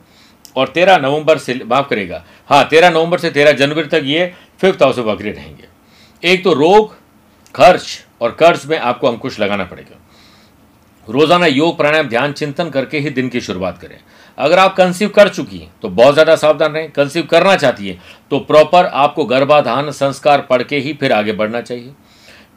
और 0.56 0.68
13 0.68 0.98
नवंबर 0.98 1.38
से 1.38 1.60
माफ़ 1.66 1.88
करेगा। 1.90 2.24
हाँ 2.50 2.64
13 2.70 2.90
नवंबर 2.90 3.18
से 3.18 3.30
13 3.32 3.52
जनवरी 3.52 3.88
तक 3.88 4.02
ये 4.04 4.32
फिफ्थ 4.62 4.84
हाउस 4.84 4.98
में 4.98 5.06
वक्री 5.06 5.32
रहेंगे। 5.32 5.68
एक 6.24 6.44
तो 6.44 6.54
रोग, 6.54 6.96
खर्च 7.56 8.06
और 8.22 8.32
कर्ज 8.40 8.66
में 8.66 8.78
आपको 8.80 9.08
अंकुश 9.08 9.40
लगाना 9.40 9.64
पड़ेगा। 9.66 10.04
रोज़ाना 11.08 11.46
योग, 11.46 11.76
प्राणायाम, 11.78 12.08
ध्यान, 12.08 12.32
चिंतन 12.34 12.70
करके 12.70 13.00
ही 13.00 13.10
दिन 13.10 13.30
की 13.30 13.42
शुरुआत 13.42 13.78
करें। 13.78 13.98
अगर 14.38 14.60
आप 14.60 14.76
कंसीव 14.76 15.10
कर 15.10 15.30
चुकी 15.30 15.58
हैं 15.58 15.72
तो 15.82 15.90
बहुत 15.92 16.14
ज़्यादा 16.14 16.36
सावधान 16.36 16.74
रहें। 16.74 16.90
कंसीव 16.92 17.26
करना 17.26 17.56
चाहती 17.56 17.88
है 17.88 17.98
तो 18.32 18.40
प्रॉपर 18.42 18.86
आपको 18.86 19.26
गर्भाधान 19.26 19.92
संस्कार 19.94 20.42
पढ़ 20.42 20.64
के 20.64 20.78
ही 20.78 20.94
फिर 20.94 21.12
आगे 21.14 21.34
बढ़ना 21.34 21.62
चाहिए। 21.62 21.94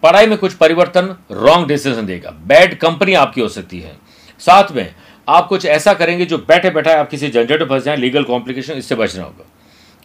पढ़ाई 0.02 0.26
में 0.26 0.36
कुछ 0.38 0.54
परिवर्तन 0.54 1.14
रॉन्ग 1.32 1.68
डिसीज़न 1.68 2.06
देगा। 2.06 2.30
बैड 2.30 2.78
कंपनी 2.78 3.14
आपकी 3.16 3.40
हो 3.40 3.48
सकती 3.50 3.80
है। 3.80 3.96
साथ 4.40 4.72
में 4.72 4.94
आप 5.28 5.46
कुछ 5.46 5.64
ऐसा 5.66 5.94
करेंगे 5.94 6.24
जो 6.26 6.38
बैठे 6.40 6.70
बैठा 6.70 6.98
आप 7.00 7.08
किसी 7.10 7.28
झंझट 7.28 7.62
फंस 7.62 7.82
जाए 7.84 7.96
लीगल 7.96 8.24
कॉम्प्लिकेशन 8.24 8.74
इससे 8.74 8.94
बचना 8.94 9.24
होगा। 9.24 9.44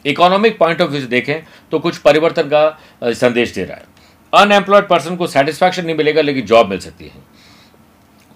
इकोनॉमिक 0.05 0.57
पॉइंट 0.57 0.81
ऑफ़ 0.81 0.89
व्यू 0.89 1.01
से 1.01 1.07
देखें 1.07 1.41
तो 1.71 1.79
कुछ 1.79 1.97
परिवर्तन 1.99 2.49
का 2.49 3.11
संदेश 3.13 3.53
दे 3.53 3.63
रहा 3.63 3.77
है। 3.77 3.94
अनएम्प्लॉयड 4.35 4.87
पर्सन 4.87 5.15
को 5.15 5.27
सेटिस्फैक्शन 5.27 5.85
नहीं 5.85 5.95
मिलेगा, 5.95 6.21
लेकिन 6.21 6.45
जॉब 6.45 6.69
मिल 6.69 6.79
सकती 6.79 7.05
है। 7.05 7.35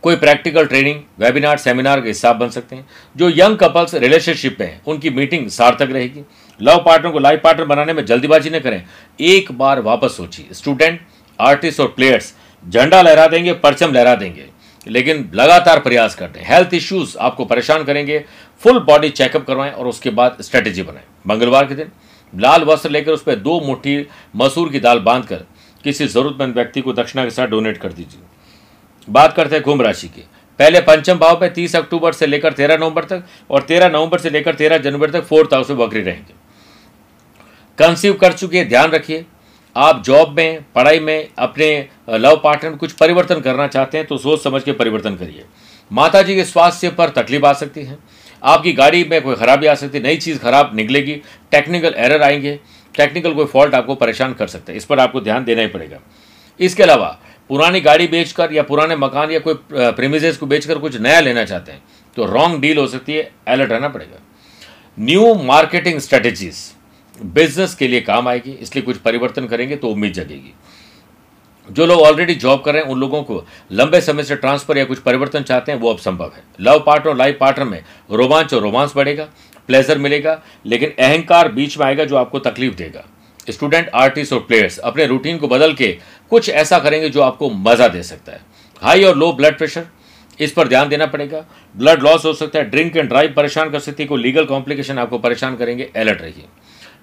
कोई 0.02 0.16
प्रैक्टिकल 0.16 0.66
ट्रेनिंग 0.66 1.02
वेबिनार 1.20 1.58
सेमिनार 1.58 2.02
के 2.02 2.08
हिसाब 2.08 2.36
बन 2.36 2.50
सकते 2.50 2.76
हैं। 2.76 2.90
जो 3.18 3.30
यंग 3.30 3.58
कपल्स 3.58 3.94
रिलेशनशिप 3.94 4.58
में 4.60 4.68
हैं, 4.68 4.82
उनकी 4.88 5.10
मीटिंग 5.10 5.50
सार्थक 5.50 5.90
रहेगी। 5.92 6.22
लव 6.62 6.78
पार्टनर 6.78 7.12
को 7.12 7.20
लाइफ 7.20 7.42
पार्टनर 7.44 7.66
बनाने 7.66 7.94
में 7.94 8.06
जल्दीबाजी 8.06 8.50
न 8.50 8.60
करें। 8.60 8.86
एक 9.20 9.52
बार 9.52 9.82
वापस 9.82 10.18
सोचिए। 10.18 10.46
स्टूडेंट 10.52 11.02
आर्टिस्ट 11.40 11.80
और 11.80 11.88
प्लेयर्स 11.88 12.34
झंडा 12.70 13.02
लहरा 13.02 13.28
देंगे, 13.28 13.54
परचम 13.54 13.94
लहरा 13.94 14.16
देंगे। 14.16 14.46
लेकिन 14.88 15.32
लगातार 15.36 15.80
प्रयास 15.80 16.16
करते 16.16 16.40
हैं। 16.40 16.54
हेल्थ 16.54 16.74
इश्यूज़ 16.74 17.18
आपको 17.18 17.46
परेशान 17.46 17.84
करेंगे। 17.84 18.26
फुल 18.60 18.80
बॉडी 18.80 19.10
चेकअप 19.10 19.46
करवाएँ 19.46 19.72
और 19.72 19.88
उसके 19.88 20.10
बाद 20.10 20.38
स्ट्रेटेजी 20.42 20.84
बनाएँ। 20.84 21.04
मंगलवार 21.28 21.66
के 21.66 21.76
दिन, 21.76 21.90
लाल 22.36 22.64
वस्त्र 22.64 22.90
लेकर 22.90 23.12
उस 23.12 23.24
पर 23.24 23.36
दो 23.36 23.60
मुट्ठी 23.62 24.08
मसूर 24.36 24.72
की 24.72 24.80
दाल 24.80 25.00
बांधकर 25.00 25.44
किसी 25.84 26.08
जरूरतमंद 26.08 26.56
व्यक्ति 26.56 26.82
को 26.82 26.94
दक्षिणा 26.94 27.24
के 27.24 27.32
साथ 27.32 27.48
डोनेट 27.48 27.78
कर 27.78 27.94
दीजिए। 27.94 28.22
बात 29.10 29.34
करते 29.34 29.56
हैं 29.56 29.64
कुंभ 29.64 29.82
राशि 29.82 30.08
की। 30.08 30.22
पहले 30.60 30.80
पंचम 30.82 31.18
भाव 31.20 31.40
पे 31.40 31.50
30 31.50 31.76
अक्टूबर 31.76 32.14
से 32.14 32.28
लेकर 32.28 32.54
13 32.54 32.78
नवंबर 32.78 33.04
तक 33.04 33.24
और 33.50 33.62
13 33.62 33.90
नवंबर 33.90 34.20
से 34.20 34.30
लेकर 34.30 34.56
13 34.56 34.78
जनवरी 34.78 35.12
तक 35.12 35.24
फोर्थ 35.24 35.54
हाउस 35.54 35.70
में 35.70 35.80
बकरी 35.80 36.02
रहेंगे। 36.02 36.34
कंसीव 37.78 38.14
कर 38.14 38.34
चुके 38.34 38.58
हैं, 38.58 38.70
ध्यान 38.70 38.92
रखिए। 38.92 39.26
आप 39.76 40.04
जॉब 40.04 40.36
में, 40.38 40.64
पढ़ाई 40.76 41.00
में, 41.00 41.28
अपने 41.40 41.88
लव 42.10 42.42
पार्टनर 42.44 42.70
में 42.70 42.80
कुछ 42.80 42.92
परिवर्तन 42.92 43.40
करना 43.40 43.68
चाहते 43.68 43.98
हैं 43.98 44.08
तो 44.08 44.18
सोच 44.18 44.44
समझ 44.44 44.64
के 44.64 44.72
परिवर्तन 44.72 45.16
करिए। 45.16 45.46
माता 45.92 46.22
जी 46.22 46.36
के 46.36 46.44
स्वास्थ्य 46.46 46.90
पर 46.90 47.10
तकलीफ़ 47.10 47.46
आ 47.46 47.54
सकती 47.54 47.84
है। 47.84 47.98
आपकी 48.44 48.74
गाड़ी 48.74 49.04
में 49.04 49.22
कोई 49.22 49.36
खराबी 49.36 49.68
आ 49.68 49.74
सकती 49.74 49.98
है, 49.98 50.04
नई 50.04 50.18
चीज़ 50.18 50.40
खराब 50.40 50.76
निकलेगी 50.76 51.22
टेक्निकल 51.52 51.94
एरर 51.98 52.22
आएँगे। 52.22 52.60
टेक्निकल 53.00 53.34
कोई 53.34 53.46
फॉल्ट 53.48 53.76
आपको 53.76 53.96
परेशान 53.98 54.34
कर 54.34 54.48
सकता 54.48 54.72
है। 54.72 54.78
इस 54.78 54.86
पर 54.86 55.00
आपको 55.00 55.22
ध्यान 55.22 55.44
देना 55.44 55.62
ही 55.62 55.68
पड़ेगा। 55.70 56.00
इसके 56.60 56.84
अलावा, 56.84 57.08
पुरानी 57.50 57.82
गाड़ी 57.82 58.08
बेचकर 58.08 58.54
या 58.54 58.64
पुराने 58.64 58.96
मकान 58.98 59.32
या 59.32 59.40
कोई 59.40 59.54
प्रेमिजेस 59.72 60.38
को 60.38 60.46
बेचकर 60.48 60.78
कुछ 60.78 60.98
नया 60.98 61.20
लेना 61.22 61.44
चाहते 61.46 61.72
हैं 61.72 61.82
तो 62.18 62.26
रॉन्ग 62.28 62.60
डील 62.62 62.78
हो 62.78 62.88
सकती 62.88 63.14
है 63.14 63.30
अलर्ट 63.48 63.72
रहना 63.72 63.88
पड़ेगा। 63.90 64.20
न्यू 64.98 65.34
मार्केटिंग 65.36 66.00
स्ट्रेटेजीज 66.00 66.58
बिज़नेस 67.18 67.74
के 67.76 67.88
लिए 67.88 68.02
काम 68.02 68.28
आएगी, 68.28 68.52
इसलिए 68.52 68.84
कुछ 68.84 68.98
परिवर्तन 68.98 69.48
करेंगे 69.48 69.76
तो 69.76 69.90
उम्मीद 69.90 70.14
जगेगी। 70.14 70.54
जो 71.70 71.86
लोग 71.86 72.00
ऑलरेडी 72.02 72.36
जॉब 72.36 72.62
कर 72.62 72.74
रहे 72.74 72.82
हैं, 72.82 72.90
उन 72.90 73.00
लोगों 73.00 73.22
को 73.24 73.44
लंबे 73.72 74.02
समय 74.02 74.24
से 74.24 74.36
ट्रांसफ़र 74.36 74.78
या 74.78 74.86
कुछ 74.86 75.00
परिवर्तन 75.00 75.44
चाहते 75.44 75.72
हैं, 75.72 75.80
वो 75.80 75.92
अब 75.92 75.98
संभव 76.00 76.32
है। 76.36 76.44
लव 76.62 76.84
पार्टनर 76.86 77.10
और 77.10 77.18
लाइफ 77.18 77.38
पार्टनर 77.40 77.66
में 77.66 77.84
रोमांच 78.12 78.54
और 78.54 78.62
रोमांस 78.62 78.94
बढ़ेगा। 78.96 79.28
प्लेजर 79.70 79.98
मिलेगा, 79.98 80.42
लेकिन 80.66 80.94
अहंकार 81.00 81.52
बीच 81.52 81.78
में 81.78 81.86
आएगा 81.86 82.06
जो 82.06 82.16
आपको 82.18 82.40
तकलीफ़ 82.42 82.76
देगा। 82.76 83.06
स्टूडेंट 83.48 83.90
आर्टिस्ट 83.96 84.34
और 84.34 84.40
प्लेयर्स 84.40 84.78
अपने 84.80 85.06
रूटीन 85.06 85.38
को 85.38 85.48
बदल 85.48 85.74
के 85.74 85.88
कुछ 86.32 86.50
ऐसा 86.52 86.80
करेंगे 86.80 87.10
जो 87.10 87.22
आपको 87.22 87.50
मज़ा 87.50 87.88
दे 87.88 88.04
सकता 88.04 88.32
है। 88.32 88.42
हाई 88.82 89.04
और 89.04 89.18
लो 89.18 89.32
ब्लड 89.34 89.58
प्रेशर 89.58 89.86
इस 90.40 90.52
पर 90.52 90.68
ध्यान 90.68 90.90
देना 90.90 91.06
पड़ेगा। 91.06 91.46
ब्लड 91.76 92.04
लॉस 92.04 92.26
हो 92.26 92.34
सकता 92.34 92.60
है 92.60 92.70
ड्रिंक 92.70 92.98
एंड 92.98 93.10
ड्राइव 93.10 93.34
परेशान 93.38 93.70
कर 93.70 93.80
सकती 93.80 94.04
है, 94.04 94.08
कोई 94.08 94.22
लीगल 94.22 94.46
कॉम्प्लिकेशन 94.46 95.00
आपको 95.00 95.18
परेशान 95.20 95.56
करेंगे 95.56 95.90
अलर्ट 95.96 96.22
रहिए। 96.22 96.46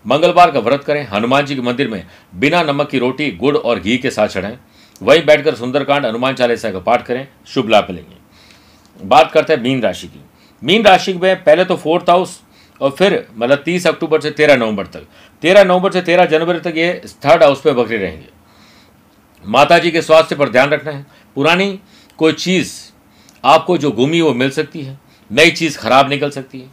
मंगलवार 0.07 0.50
का 0.50 0.61
व्रत 0.61 0.85
करें, 0.85 1.07
हनुमान 1.07 1.46
जी 1.46 1.55
के 1.55 1.61
मंदिर 1.62 1.88
में 1.88 2.02
बिना 2.35 2.62
नमक 2.62 2.88
की 2.90 2.98
रोटी, 2.98 3.31
गुड़ 3.33 3.57
और 3.57 3.81
घी 3.81 3.98
के 3.98 4.11
साथ 4.11 4.29
चढ़ाएँ 4.29 4.59
वहीं 5.00 5.24
बैठकर 5.24 5.55
सुंदरकांड, 5.55 6.07
हनुमान 6.07 6.35
चालीसा 6.35 6.70
का 6.70 6.79
पाठ 6.81 7.07
करें, 7.07 7.26
शुभ 7.46 7.68
लाभ 7.68 7.87
मिलेंगे 7.90 9.05
बात 9.05 9.31
करते 9.33 9.52
हैं 9.52 9.61
मीन 9.62 9.83
राशि 9.83 10.07
की। 10.07 10.20
मीन 10.62 10.85
राशि 10.85 11.12
में 11.14 11.42
पहले 11.44 11.64
तो 11.64 11.76
फोर्थ 11.76 12.11
हाउस 12.11 12.40
और 12.80 12.90
फिर 12.90 13.26
मतलब 13.36 13.58
तीस 13.58 13.86
अक्टूबर 13.86 14.20
से 14.20 14.30
तेरह 14.30 14.56
नवंबर 14.56 14.86
तक। 14.86 15.06
तेरह 15.42 15.64
नवंबर 15.64 15.92
से 15.92 16.02
तेरह 16.02 16.24
जनवरी 16.24 16.60
तक 16.60 16.76
ये 16.76 17.02
थर्ड 17.26 17.42
हाउस 17.42 17.60
पे 17.60 17.72
बकरी 17.72 17.96
रहेंगे। 17.96 18.28
माता 19.44 19.78
जी 19.78 19.90
के 19.90 20.02
स्वास्थ्य 20.02 20.36
पर 20.36 20.48
ध्यान 20.48 20.70
रखना 20.70 20.92
है। 20.92 21.06
पुरानी 21.34 21.78
कोई 22.18 22.32
चीज़ 22.32 22.72
आपको 23.44 23.78
जो 23.78 23.90
घूमी 23.90 24.20
वो 24.20 24.34
मिल 24.34 24.50
सकती 24.50 24.82
है। 24.82 24.98
नई 25.32 25.50
चीज़ 25.50 25.78
खराब 25.78 26.08
निकल 26.08 26.30
सकती 26.30 26.60
है। 26.60 26.70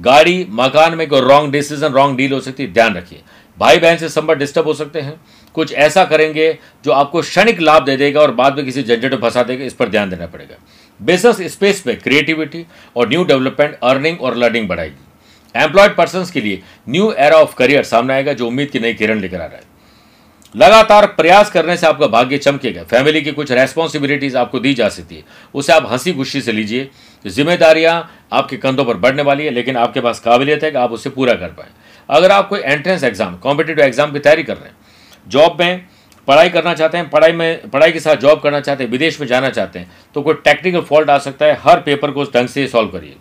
गाड़ी, 0.00 0.46
मकान 0.50 0.94
में 0.94 1.08
कोई 1.08 1.20
रॉन्ग 1.20 1.52
डिसीज़न 1.52 1.92
रॉन्ग 1.92 2.16
डील 2.16 2.32
हो 2.32 2.40
सकती 2.40 2.62
है। 2.62 2.72
ध्यान 2.72 2.96
रखिए। 2.96 3.22
भाई 3.58 3.78
बहन 3.78 3.96
से 3.96 4.08
संबंध 4.08 4.38
डिस्टर्ब 4.38 4.66
हो 4.66 4.74
सकते 4.74 5.00
हैं। 5.00 5.20
कुछ 5.54 5.72
ऐसा 5.72 6.04
करेंगे 6.04 6.58
जो 6.84 6.92
आपको 6.92 7.20
क्षणिक 7.20 7.60
लाभ 7.60 7.84
दे 7.84 7.96
देगा 7.96 8.20
और 8.20 8.30
बाद 8.30 8.56
में 8.56 8.64
किसी 8.64 8.82
झंझट 8.82 9.12
में 9.12 9.20
फंसा 9.20 9.42
देगा। 9.42 9.64
इस 9.64 9.74
पर 9.74 9.88
ध्यान 9.88 10.10
देना 10.10 10.26
पड़ेगा। 10.26 10.56
बिज़नेस 11.02 11.52
स्पेस 11.52 11.86
में 11.86 11.98
क्रिएटिविटी 11.98 12.66
और 12.96 13.08
न्यू 13.08 13.24
डेवलपमेंट 13.24 13.78
अर्निंग 13.82 14.20
और 14.20 14.36
लर्निंग 14.36 14.68
बढ़ाएगी। 14.68 15.04
एम्प्लॉयड 15.54 15.96
पर्सन 15.96 16.24
के 16.32 16.40
लिए 16.40 16.62
न्यू 16.88 17.10
एरा 17.12 17.36
ऑफ़ 17.36 17.54
करियर 17.56 17.82
सामने 17.84 18.14
आएगा 18.14 18.32
जो 18.32 18.46
उम्मीद 18.46 18.70
की 18.70 18.80
नई 18.80 18.94
किरण 18.94 19.20
लेकर 19.20 19.40
आ 19.40 19.46
रहा 19.46 19.56
है। 19.56 19.70
लगातार 20.54 21.06
प्रयास 21.08 21.50
करने 21.50 21.76
से 21.76 21.86
आपका 21.86 22.06
भाग्य 22.08 22.38
चमकेगा 22.38 22.82
फैमिली 22.84 23.20
की 23.22 23.32
कुछ 23.32 23.52
रेस्पॉन्सिबिलिटीज 23.52 24.34
आपको 24.36 24.58
दी 24.60 24.72
जा 24.74 24.88
सकती 24.88 25.16
है। 25.16 25.22
उसे 25.54 25.72
आप 25.72 25.86
हँसी 25.90 26.12
खुशी 26.12 26.40
से 26.40 26.52
लीजिए। 26.52 26.88
जिम्मेदारियाँ 27.24 27.94
आपके 28.32 28.56
कंधों 28.56 28.84
पर 28.84 28.96
बढ़ने 28.96 29.22
वाली 29.22 29.44
है, 29.44 29.50
लेकिन 29.50 29.76
आपके 29.76 30.00
पास 30.00 30.20
काबिलियत 30.20 30.64
है 30.64 30.70
कि 30.70 30.78
आप 30.78 30.92
उसे 30.92 31.10
पूरा 31.10 31.34
कर 31.34 31.48
पाए। 31.48 31.68
अगर 32.08 32.32
आप 32.32 32.48
कोई 32.48 32.60
एंट्रेंस 32.60 33.04
एग्ज़ाम 33.04 33.36
कॉम्पिटेटिव 33.38 33.84
एग्ज़ाम 33.84 34.12
की 34.12 34.18
तैयारी 34.18 34.42
कर 34.42 34.56
रहे 34.56 34.68
हैं 34.68 34.76
जॉब 35.26 35.60
में 35.60 35.84
पढ़ाई 36.28 36.48
करना 36.50 36.72
चाहते 36.74 36.98
हैं, 36.98 37.08
पढ़ाई 37.10 37.32
में, 37.32 37.70
पढ़ाई 37.70 37.92
के 37.92 38.00
साथ 38.00 38.16
जॉब 38.16 38.40
करना 38.40 38.60
चाहते 38.60 38.84
हैं, 38.84 38.90
विदेश 38.90 39.20
में 39.20 39.26
जाना 39.26 39.50
चाहते 39.50 39.78
हैं 39.78 39.90
तो 40.14 40.22
कोई 40.22 40.34
टेक्निकल 40.44 40.80
फॉल्ट 40.82 41.10
आ 41.10 41.18
सकता 41.20 41.46
है। 41.46 41.58
हर 41.62 41.80
पेपर 41.80 42.10
को 42.10 42.24
ढंग 42.26 42.48
से 42.48 42.66
सॉल्व 42.68 42.88
करिए। 42.90 43.16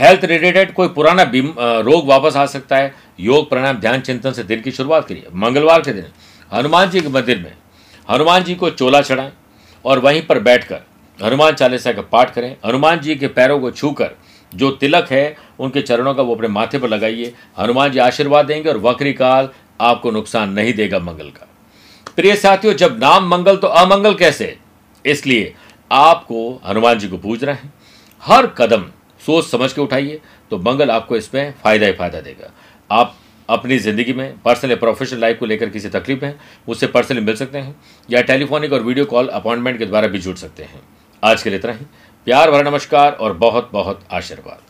हेल्थ 0.00 0.24
रिलेटेड 0.24 0.72
कोई 0.74 0.88
पुराना 0.88 1.22
रोग 1.82 2.06
वापस 2.06 2.36
आ 2.36 2.44
सकता 2.46 2.76
है। 2.76 2.94
योग 3.20 3.48
प्राणायाम, 3.48 3.76
ध्यान 3.76 4.00
चिंतन 4.00 4.32
से 4.32 4.42
दिन 4.42 4.60
की 4.60 4.70
शुरुआत 4.70 5.06
करिए। 5.08 5.26
मंगलवार 5.34 5.80
के 5.80 5.92
दिन, 5.92 6.06
हनुमान 6.52 6.90
जी 6.90 7.00
के 7.00 7.08
मंदिर 7.08 7.38
में, 7.38 7.52
हनुमान 8.08 8.44
जी 8.44 8.54
को 8.54 8.70
चोला 8.70 9.00
चढ़ाएँ 9.02 9.32
और 9.84 9.98
वहीं 9.98 10.22
पर 10.22 10.38
बैठकर 10.40 10.80
हनुमान 11.18 11.54
चालीसा 11.54 11.92
का 11.92 12.02
पाठ 12.02 12.32
करें। 12.34 12.54
हनुमान 12.66 13.00
जी 13.00 13.14
के 13.14 13.28
पैरों 13.28 13.58
को 13.60 13.70
छूकर 13.70 14.10
जो 14.52 14.70
तिलक 14.72 15.10
है, 15.10 15.36
उनके 15.58 15.80
चरणों 15.82 16.14
का 16.14 16.22
वो 16.22 16.34
अपने 16.34 16.48
माथे 16.48 16.78
पर 16.78 16.88
लगाइए। 16.88 17.32
हनुमान 17.58 17.90
जी 17.92 17.98
आशीर्वाद 17.98 18.46
देंगे 18.46 18.68
और 18.68 18.78
वक्री 18.78 19.12
काल 19.12 19.48
आपको 19.80 20.10
नुकसान 20.10 20.52
नहीं 20.52 20.72
देगा 20.74 20.98
मंगल 20.98 21.28
का। 21.28 21.46
प्रिय 22.16 22.34
साथियों, 22.36 22.74
जब 22.74 22.98
नाम 22.98 23.28
मंगल 23.28 23.56
तो 23.56 23.66
अमंगल 23.66 24.14
कैसे? 24.14 24.56
इसलिए 25.04 25.54
आपको 25.90 26.60
हनुमान 26.66 26.98
जी 26.98 27.08
को 27.08 27.18
पूज 27.18 27.44
रहे 27.44 27.54
हैं। 27.54 27.72
हर 28.22 28.46
कदम 28.58 28.84
सोच 29.20 29.44
समझ 29.46 29.72
के 29.72 29.80
उठाइए 29.80 30.20
तो 30.50 30.58
मंगल 30.60 30.90
आपको 30.90 31.16
इसमें 31.16 31.52
फ़ायदा 31.54 31.86
ही 31.86 31.92
फ़ायदा 31.92 32.20
देगा। 32.20 32.52
आप 32.90 33.16
अपनी 33.48 33.78
ज़िंदगी 33.78 34.12
में 34.12 34.38
पर्सनल 34.42 34.70
या 34.70 34.76
प्रोफेशनल 34.76 35.20
लाइफ 35.20 35.38
को 35.38 35.46
लेकर 35.46 35.68
किसी 35.68 35.88
तकलीफ़ 35.90 36.24
है, 36.24 36.38
उससे 36.68 36.86
पर्सनली 36.88 37.20
मिल 37.20 37.36
सकते 37.36 37.58
हैं, 37.58 37.74
या 38.08 38.22
टेलीफोनिक 38.22 38.72
और 38.72 38.82
वीडियो 38.82 39.04
कॉल 39.06 39.28
अपॉइंटमेंट 39.30 39.78
के 39.78 39.86
द्वारा 39.86 40.08
भी 40.08 40.18
जुड़ 40.18 40.36
सकते 40.36 40.62
हैं। 40.62 40.82
आज 41.22 41.42
के 41.42 41.50
लिए 41.50 41.58
इतना 41.58 41.72
ही। 41.72 41.86
प्यार 42.26 42.50
भरा 42.50 42.70
नमस्कार 42.70 43.12
और 43.12 43.32
बहुत 43.34 43.70
बहुत 43.72 44.06
आशीर्वाद। 44.12 44.69